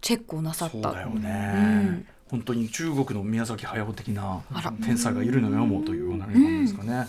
[0.00, 0.74] チェックをなさった。
[0.74, 4.40] そうだよね、うん本当に中国の宮崎駿的な
[4.82, 7.06] 天才がいるのよもうというような感じですかね。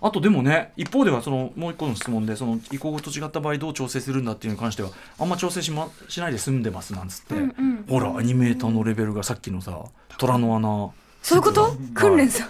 [0.00, 4.88] あとでもね一方ではそのもう一個の質問でその移行と違った場合どう調整するんだっていうのに関しては
[5.18, 7.84] あんま調整し,、ま、しないで済んでますなんつって、うんうん。
[7.86, 9.78] ほらアニメーターのレベルがさっきのさ
[10.16, 10.90] 虎の穴
[11.22, 11.72] そういうこと？
[11.94, 12.48] 訓練さ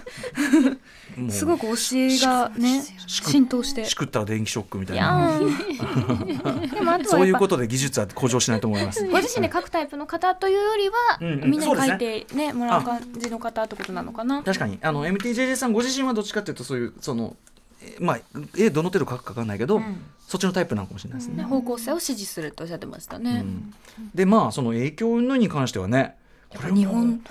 [1.29, 3.85] すごく教えがね浸透して。
[3.85, 6.65] しくったら電気ショックみたいやなー。
[6.65, 9.05] ん でもあとそういうことで技術は向上しないと思います。
[9.07, 11.51] ご自身で書くタイプの方というよりは、うんうん。
[11.51, 14.41] みんなに書いてねもらうあ感じの方ってことなのかな？
[14.41, 14.79] 確かに。
[14.81, 17.35] あの MTJJ さんご自身はどっちかっていうとそういうその
[17.81, 18.19] えまあ
[18.57, 20.01] 絵どの程度描くかわかんないけど、うん。
[20.27, 21.37] そっちのタイプなのかもしれないですね。
[21.37, 23.43] ね方向性を指示するとおっしゃってましたね。
[23.43, 23.73] うん。
[24.15, 26.15] でまあその影響云々に関してはね
[26.49, 27.21] これも日本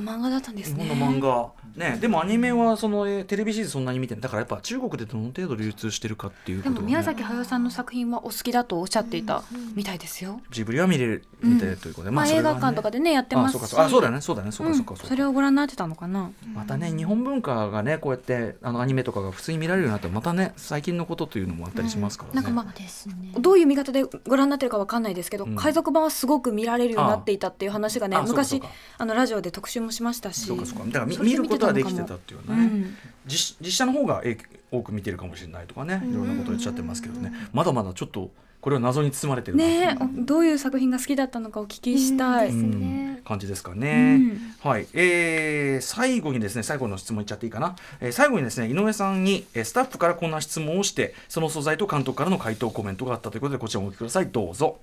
[0.00, 0.84] の漫画だったんですね。
[0.84, 4.22] 日本の漫画ねでもアニメはそのえーテレビシリーズそんなに見てない。
[4.22, 9.42] だからやっぱ中国でどの程度流通してるかっていうことが、ね、でも宮崎駿さんの作品はお好きだとおっしゃっていた。
[9.74, 10.40] みたいですよ。
[10.50, 12.60] ジブリは見れる見てるということで、まあ映それはね。
[12.60, 13.76] 画館とかでねやってますし。
[13.76, 14.76] あそうだよねそうだねそうかうん。
[14.76, 16.30] そうかそうか、それをご覧になってたのかな。
[16.54, 23.14] またね日本文化がねこうやってあのアニメとかが普通に見られるようになったらまたね最近のことというのもあったりしますからね、なんかまあですね。
[23.38, 25.56] どういう見方でご覧になってるかわかんないですけど、うん。
[25.56, 28.68] 海賊版はすごく見られるようになっていたっていう話がね昔か。
[28.98, 30.46] あのラジオで特集もしましたし。
[30.46, 30.84] そうかそうか。
[30.86, 32.96] だから見る見てたのかもことはできてたっていうね、うん。
[33.26, 34.38] 実実写の方がえ
[34.70, 36.02] 多く見てるかもしれないとかね。
[36.08, 37.32] いろんなことをおっしゃってますけどね。
[37.52, 40.22] まだまだちょっとこれは謎に包まれてるねえ。
[40.22, 42.52] どういう作品が好きだったのかお聞きしたい。
[42.52, 43.20] ね。
[43.24, 44.18] 感じですかうね。
[44.18, 44.54] ん。
[44.60, 54.28] はい、えー最後にですね最後の質問いっちゃっていいかな、えー最後にですね井上さんに、えースタッフからこんな質問をしてその素材と監督からの回答コメントがあったということでこちらもお聞きください。
[54.28, 54.78] どうぞ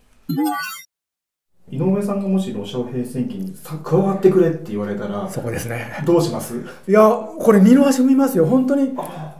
[1.70, 6.04] 井上さんがもしロシア平戦記にさ加わってくれって言われたらそこですね。
[6.06, 6.56] どうします？
[6.88, 7.10] いや
[7.40, 8.46] これ二の足踏みますよ。
[8.46, 8.92] 本当に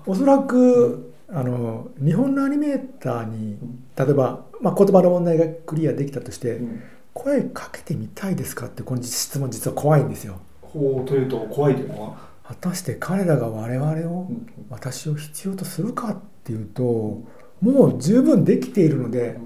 [0.06, 3.58] おそらくあの日本のアニメーターに
[3.98, 6.84] 例えば、まあ、言葉の問題がクリアできたとして、うん。
[7.14, 10.40] 声かけてみたいですかってこの質問実は怖いんですよ。
[10.62, 12.18] ほうというと怖いというのは？
[12.44, 14.48] 果たして彼らが我々をうん。
[14.70, 17.22] 私を必要とするかっていうと
[17.62, 19.38] もう十分できているので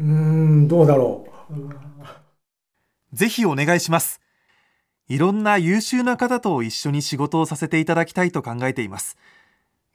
[0.00, 1.30] うーんどうだろう
[3.12, 4.20] ぜひお願いします。
[5.08, 9.16] いろんな優秀な方と一緒に仕事をさせていただきたいと考えています。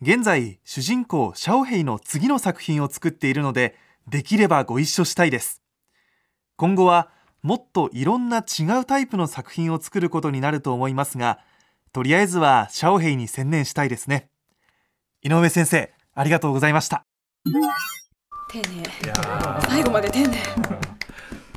[0.01, 3.75] 現在主人公シャオヘイの次の作品を作っているので
[4.07, 5.61] できればご一緒したいです。
[6.55, 7.09] 今後は
[7.43, 11.39] もっといろんな違うタイプの作品を作ることになると思いますが
[11.91, 14.29] とりあえずはシャオヘイに専念したいですね。
[15.23, 17.05] 井上先生ありがとうございました。
[18.49, 18.83] 丁寧。
[19.67, 20.90] 最後まで丁寧。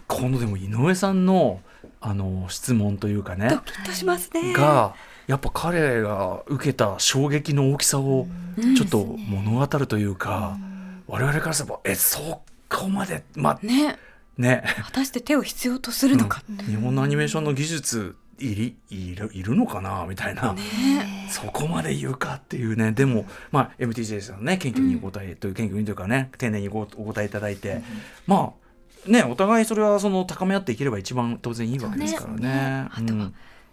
[0.07, 1.61] このでも井上さんの
[2.01, 4.53] あの質問というかねドキッとしますね。
[4.53, 4.95] が
[5.27, 8.27] やっぱ彼が受けた衝撃の大きさを
[8.77, 10.59] ちょっと物語るというか、
[11.07, 13.99] 我々からすればえそこまでまあね。
[14.37, 14.65] ね。
[14.83, 20.05] 果たして手を必要とするのか、 日本のアニメーションの技術いりいるいるのかな？
[20.07, 21.29] みたいな、ね。
[21.31, 22.93] そこまで言うかっていうね。
[22.93, 27.83] でも、まあ、MTJ さんのね謙虚にお答えという謙虚にというかね丁寧にごお答えいただいて、
[28.27, 28.64] まあ
[29.07, 32.89] ねお互いそれはその高め合っていければ一番当然いいわけですからね。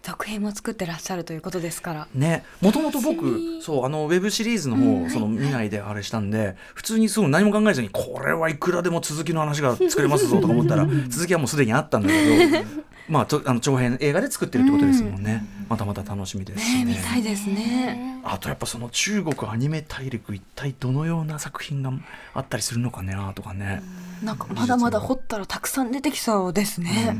[0.03, 2.07] 続編も作ってらっしゃるということですから。
[2.15, 12.65] ね、もともと僕みそうあのウェブシリーズのうん方その見ないであれしたんで普通にすぐ何も考えずにこれはいくらでも続きの話が作れますぞとか思ったら続きはもうすでにあったんだけど
[13.09, 15.45] まあとあの長編映画で作ってるってことですもんね。
[15.69, 16.85] またまた楽しみですしね。
[16.85, 18.19] 見ねたいですね。
[18.23, 21.91] あとやっぱその中国アニメ大陸一体どのような作品が
[22.33, 23.81] あったりするのかねとかね。
[24.23, 27.17] なんかまだまだ掘ったらたくさん出てきそうですね、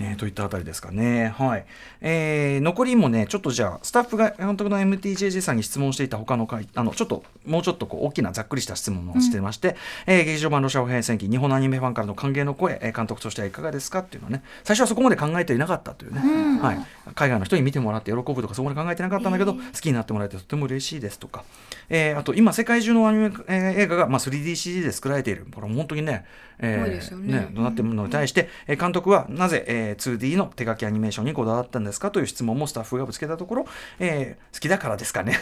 [0.00, 1.34] ね、といったあたりですかね。
[1.36, 1.64] はい。
[2.00, 9.76] えー残りもね、ちょっとじゃあ、スタッフが監督の MTJJ さんに質問していた他の回、あの、ちょっと、もうちょっとこう大きなざっくりした質問をしてまして、
[10.06, 16.20] えー劇場版ロシア語変戦記、日本のアニメファンからの歓迎の声、えー監督としてはいかがですかっていうのはね、最初はそこまで考えていなかったというね、
[16.60, 16.78] はい。
[17.14, 21.44] 海外の人に見てもらって喜ぶとか、そこまで考えてなかったんだけど、好きになってもらえてとても嬉しいですとか、
[21.90, 25.46] えーあと、今、世界中のアニメ、えー映画が、まあ、3DCG で作られている。
[25.54, 26.24] これ本当にね、
[26.60, 27.48] えーね。
[27.52, 33.66] どうなっているのに対して、えー監督はなぜ、えー 2D の手書きアニメーションにこだわったんですかという質問もスタッフがぶつけたところ、
[33.98, 35.38] えー好きだからですかね。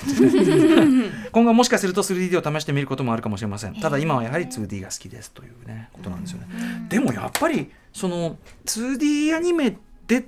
[1.33, 3.75] 今後はもしかすると 3D を試してみることもあるかもしれません。
[3.75, 6.47] ただ今はやはり 2D が好きですというねことなんですよね。
[6.89, 10.27] でもやっぱりその 2D アニメで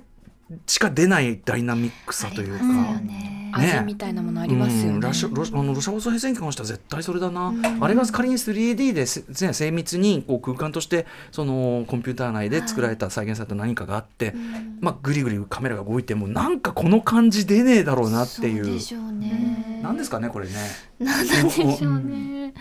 [0.67, 3.41] しか出ないダイナミックさというか、ありますよね。
[3.53, 4.95] 味みたいなものありますよね。
[4.95, 4.99] うん。
[5.01, 14.33] ロシあのロシャ放送編成に関しては絶対それだな、あれが仮に 3D でせね精密にこう空間としてそのコンピューター内で作られた再現された何かがあって、
[14.79, 18.65] まあ、ぐりぐりカメラが動いてもなんかこの感じ出ねえだろうなっていう。
[18.65, 19.79] そうでしょうね。
[19.83, 20.53] なんですかねこれね。
[20.99, 22.53] なんなんでしょうね。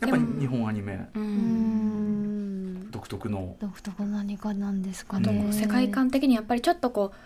[0.00, 1.08] やっぱり日本アニメ。
[1.14, 2.01] ううんん。
[2.92, 3.56] 独特の。
[3.58, 5.46] 独特何かなんですかあとこね。
[5.50, 7.16] う世界観的にやっぱりちょっとこう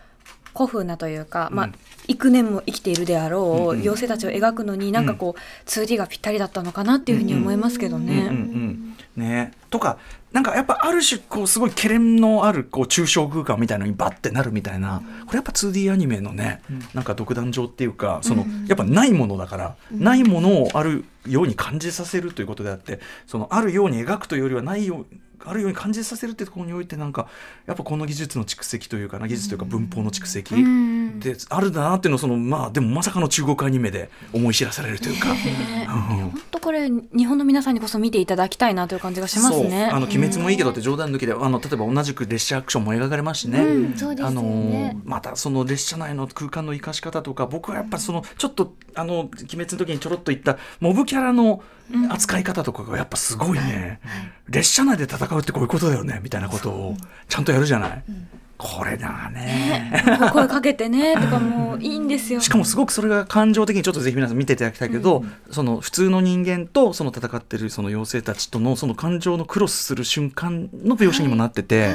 [0.56, 1.74] 古風なというか、まあうん
[2.08, 8.14] 幾年も生きているであろう、うんうん妖精たちを描くのになんかこう、2D がぴったりだったのかなっていうふうに思いますけどね。
[8.14, 9.52] うんうんうんね。
[9.70, 9.98] とか
[10.32, 16.62] なんかやっぱある種こうすごいけれんのあるこう抽象空間みたいのにバッてなるみたいなこれやっぱ 2D アニメのね
[16.94, 25.06] なんか独壇場っていうかそのやっぱないものだからないものをあるように感じさせるということであってそのあるように描くというよりはないよう
[25.44, 27.28] あるように感じさせるってところにおいてなんか
[27.66, 35.30] やっぱこの技術の蓄積というかな技術というか文法の蓄積うんであるんだなっていうのをそのまあでもまさかの中国アニメで思い知らされるというか。
[35.30, 39.86] うん本当これ日本の皆さんにこそ見ていただきたいなという感じがしますね。
[39.86, 43.60] あの鬼滅もいいけどって冗談抜きであの例えば同じく列車アクションも描かれますしね。
[43.60, 44.96] うんそうですよあのね。
[45.04, 51.62] またその列車内の空間の生かし方とか僕はやっぱそのちょっとあの鬼滅の時にちょろっと言ったモブキャラの
[52.10, 54.00] 扱い方とかがやっぱすごいね、
[54.48, 56.96] 列車内で戦うってこういうことだよねみたいなことを
[57.28, 58.04] ちゃんとやるじゃない。
[58.58, 60.02] これだね。
[60.32, 62.40] 声かけてね とかもういいんですよ。
[62.40, 71.94] しかもすごくそれが感情的にちょっとぜひ皆さん見ていただきたいけど、その普通の人間とその戦ってるその妖精たちとのその感情のクロスする瞬間の描写にもなってて、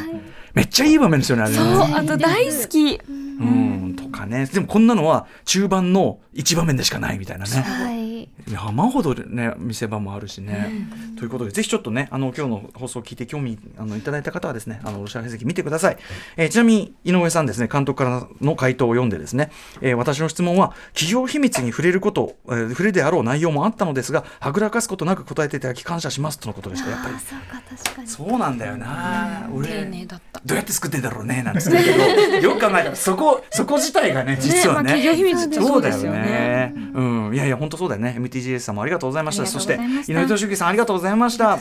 [0.54, 1.58] めっちゃいい場面ですよねあれね。
[1.58, 3.00] そうあと大好き。
[3.08, 8.30] うんとかねでもこんなのは中盤の一場面でしかないみたいなねはい。
[8.52, 10.70] 山ほどね見せ場もあるしね。
[11.18, 15.98] ということでぜひちょっとねあの今日の放送を聞いて興味あのいただいた方はですねあのロシア兵跡見てください、
[16.38, 28.08] えーちなみに井上さんですね監督からの回答を読んでですね、えー私の質問は企業秘密に触れること、えー触れるであろう内容もあったのですがはぐらかすことなく答えていただき感謝しますとのことでしたやっぱりあそうか確かに。
[28.08, 30.41] そうなんだよな丁俺寧だった。
[30.46, 32.04] どうやって作ってんだろうねなんてたけど
[32.42, 34.94] よく考えたらそこそこ自体がね実はね
[35.34, 36.74] まあそうですよね。
[36.94, 38.16] うん、いやいや本当そうだよね。
[38.18, 39.46] MTGS さんもありがとうございました。
[39.46, 41.60] そうして井上俊樹さんありがとうございました。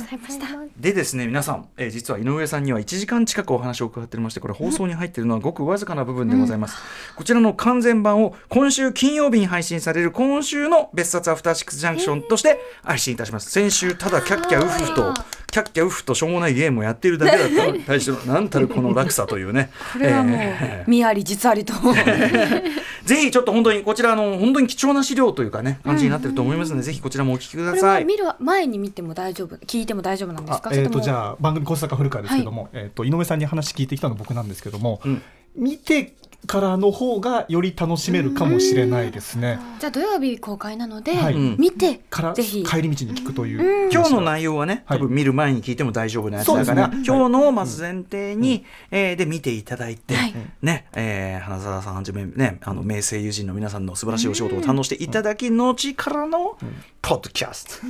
[0.79, 6.77] でですね皆さん、えー実は井上さんには1時間近くお話を伺っておりましてこれ放送に入っているのはごくわずかな部分でございます、
[7.15, 13.51] こちらの完全版を今週金曜日に配信される今週の別冊アフターシックスジャンクションとして配信いたします。
[13.51, 15.15] 先週ただキャッキャウフフと
[15.51, 19.71] キャッキャウフフとしょうもないゲームをやっているだけだったのに対してのなんたるこの落差というね。
[19.93, 21.73] これはもうえ見あり実ありと。
[23.05, 27.87] ぜひちょっと本当にこちらあの本当に貴重な資料というかね感じになってると思いますので、ぜひこちらもお聞きくだこれさ。
[27.89, 29.57] はい見る前に見ても大丈夫。
[29.57, 30.71] 聞いても大丈夫なんですか？
[30.71, 35.23] あえー、とじあゃあ番組小坂古川ですけども、えー、と井上さんに話聞いてきたの僕なんですけども、うん。
[35.57, 36.15] 見て
[36.47, 39.59] からの方がより楽しめるかもしれないですね。
[39.79, 41.35] じゃあ土曜日公開なので、はい。
[41.35, 41.57] うん。
[41.59, 42.65] 見てからぜひ。
[42.65, 44.99] 帰り道に聞くという、今日の内容はね、はい。
[44.99, 47.03] 多分見る前に聞いても大丈夫なやつだから、ね。
[47.07, 50.35] 今日のまず前提に、えーで見ていただいて、はい。
[50.63, 56.57] ね、えー花澤さんはじめね、あの名声友人の皆さんの素晴らしいお仕事を堪能していただき後からの
[57.03, 57.87] ポッドキャスト。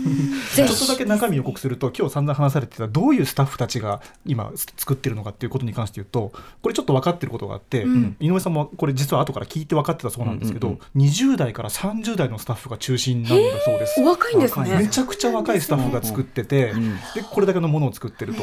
[0.57, 6.33] ぜちょっとだけ中身予告すると今日散々話されてたどういうスタッフたちが今作ってるのかっていうことに関して言うと
[6.63, 8.17] これちょっと分かってることがあって、ん。
[8.21, 14.05] 井上さんもこれ実は後から聞いて分かってたそうなんですけど、うんうん20代から30代のスタッフが中心なんだそうですお。
[14.05, 14.76] 若いんですね。
[14.76, 18.43] めちゃくちゃ若いスタッフが作ってて、んでこれだけのものを作ってると。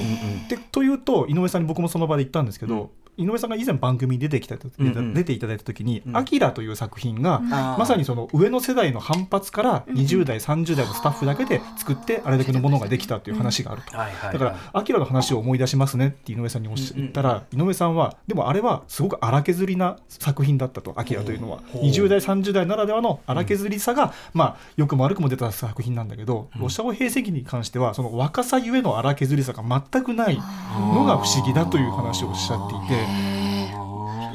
[0.49, 5.13] でというと井上さんに僕もその場で言ったんですけど、井上さんが以前番組に出てきた時、うんうん。
[5.13, 13.91] 出ていただいた時にうん「アキラという作品が、まさにその上の世代の反発から20代30代のスタッフだけで作ってあれだけのものができたという話があると。
[13.91, 21.59] だから、アキラの話を思い出しますねって井上さんにおっしゃったら、井上さんは、でもあれはすごく荒削りな作品だったと、アキラというのは。
[21.72, 33.07] ほう20代、30代ならではの荒削りさが、まあ、良くも悪くも出た作品なんだけど、ロシア語兵石に関しては、その若さゆえの荒削りさが全くないのが不思議だという話をおっしゃっていて。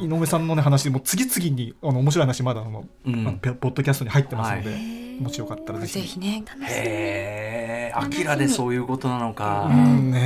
[0.01, 3.23] 井上さんの、ね、話でも次々にあの面白い話まだあの、うん。
[3.23, 4.77] まあペポッドキャストに入ってますので、は
[5.21, 5.93] もしよかったらぜひ。
[5.93, 6.43] ぜひね。
[6.67, 9.69] へえ、アキラでそういうことなのか。
[9.71, 10.11] うん。
[10.11, 10.19] ね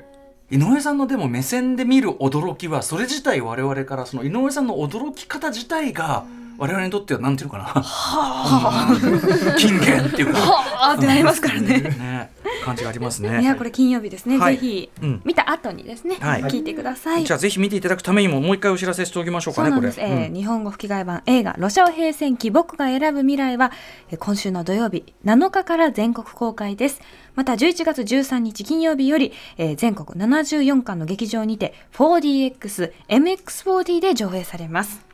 [0.00, 0.14] え。
[0.50, 6.26] 井上さんのでも目線で見る驚きはそれ自体我々からその井上さんの驚き方自体が
[6.58, 7.64] 我々にとってはなんていうのかな。
[9.58, 10.38] 金言っていうか。
[10.80, 10.94] あ。
[10.94, 11.80] ーってなりますからね。
[11.80, 12.30] ね。
[12.64, 13.42] 感じがありますいね。
[13.42, 14.38] やこれ金曜日ですね。
[14.38, 14.58] はい。
[14.58, 15.22] ぜひうん。
[15.24, 16.42] 見た後にですね、はい。
[16.44, 17.24] 聞いてください。
[17.24, 19.90] じゃあぜひ見ていただくためにももう一回お知らせしておきましょうかねこれ。
[19.90, 20.34] そうなんです、えーうん。
[20.34, 23.72] 日本語吹き替え版映画「ロシア平戦記僕が選ぶ未来は」
[24.10, 27.00] えー今週の土曜日7日から全国公開です。
[27.34, 35.04] また11月13日金曜日より、えー全国74巻の劇場にて 4DXMX4D で上映されます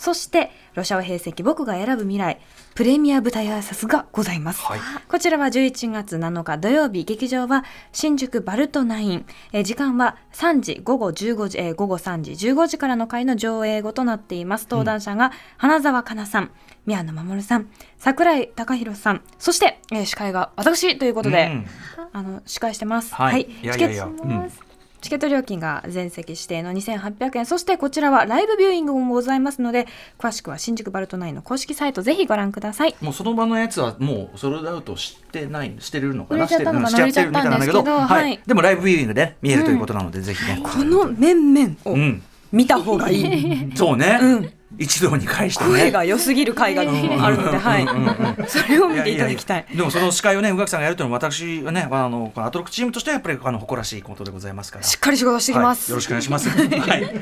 [0.00, 2.40] そしてロシア語平成期僕が選ぶ未来
[2.74, 4.80] プレミア舞台挨拶がございます、はい。
[5.08, 14.66] こちらは11月7日土曜日劇場は新宿バルトナイン、えー時間は3時午後15時、えー午後3時15時からの回の上映後となっています。
[14.70, 16.50] 登壇者が花澤香菜さん
[16.86, 21.66] 宮野真守さん桜井貴弘さんそして、えー司会が私ということで、うん。
[22.14, 23.14] あの司会してます。
[23.14, 23.42] はい。
[23.42, 23.66] い。
[23.66, 24.04] やいやいや。
[24.06, 24.69] チケットうん
[25.00, 27.46] チケット料金が全席指定の2800円。
[27.46, 29.86] そしてこちらはライブビューイングもございますので
[30.18, 32.94] 詳しくは新宿バルトナインの公式サイトぜひご覧ください。
[33.00, 35.64] もうその場のやつはもうソールドアウトしてな？
[35.64, 36.40] いしてるのかな？
[36.40, 36.90] 売れちゃったのかな？
[36.90, 38.40] してるみたいなんだけどはい。
[38.46, 42.22] でもライブビューイングでね見えるということなので、ぜひねこの面々をうん。
[42.52, 45.70] 見た方がいい、そうね、うん一堂に会してね。
[45.70, 46.84] 声が良すぎる回があ
[47.30, 49.66] るので、はい、それを見ていただきたい。
[49.76, 54.84] でもその司会をね宇垣さんがやるというのは私はねあのこのアトロックチームとしてはやっぱりあの誇らしいことでございますから。
[54.84, 55.84] しっかり仕事してきます。
[55.84, 56.48] はい、よろしくお願いします。
[56.58, 57.14] はい、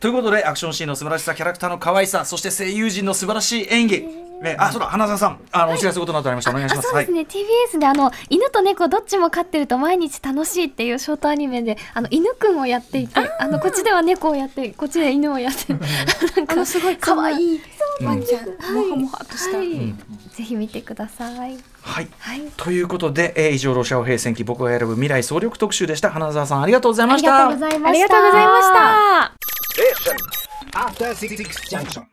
[0.00, 4.08] ということでアクションシーンの素晴らしさキャラクターの可愛さそして声優陣の素晴らしい演技、
[4.42, 6.50] ね、あそうだ花澤さんあのお知らせことなどありました。
[6.50, 6.88] らお願いします。
[6.88, 13.46] そうですね、TBS であの犬と猫どっちも飼ってると毎日楽しいっていうショートアニメであの犬くんをやっていてあ。
[13.52, 15.72] のこっちでは猫をやって こっちで犬をやって
[16.36, 17.60] なんかすごい可愛い。
[18.02, 18.86] ワンちゃん、はい。
[18.86, 19.58] もはもはとした。
[19.58, 19.68] はい。
[19.68, 19.98] ん。
[20.32, 21.36] ぜひ見てください。
[21.82, 22.08] はい。
[22.18, 22.42] はい。
[22.56, 26.10] ということで、えー以上ロシア語平戦記僕が選ぶ未来総力特集でした。
[26.10, 27.48] 花澤さんありがとうございました。
[27.48, 27.88] ありがとうございました。
[27.88, 28.62] ありがとうございま
[31.82, 32.06] した。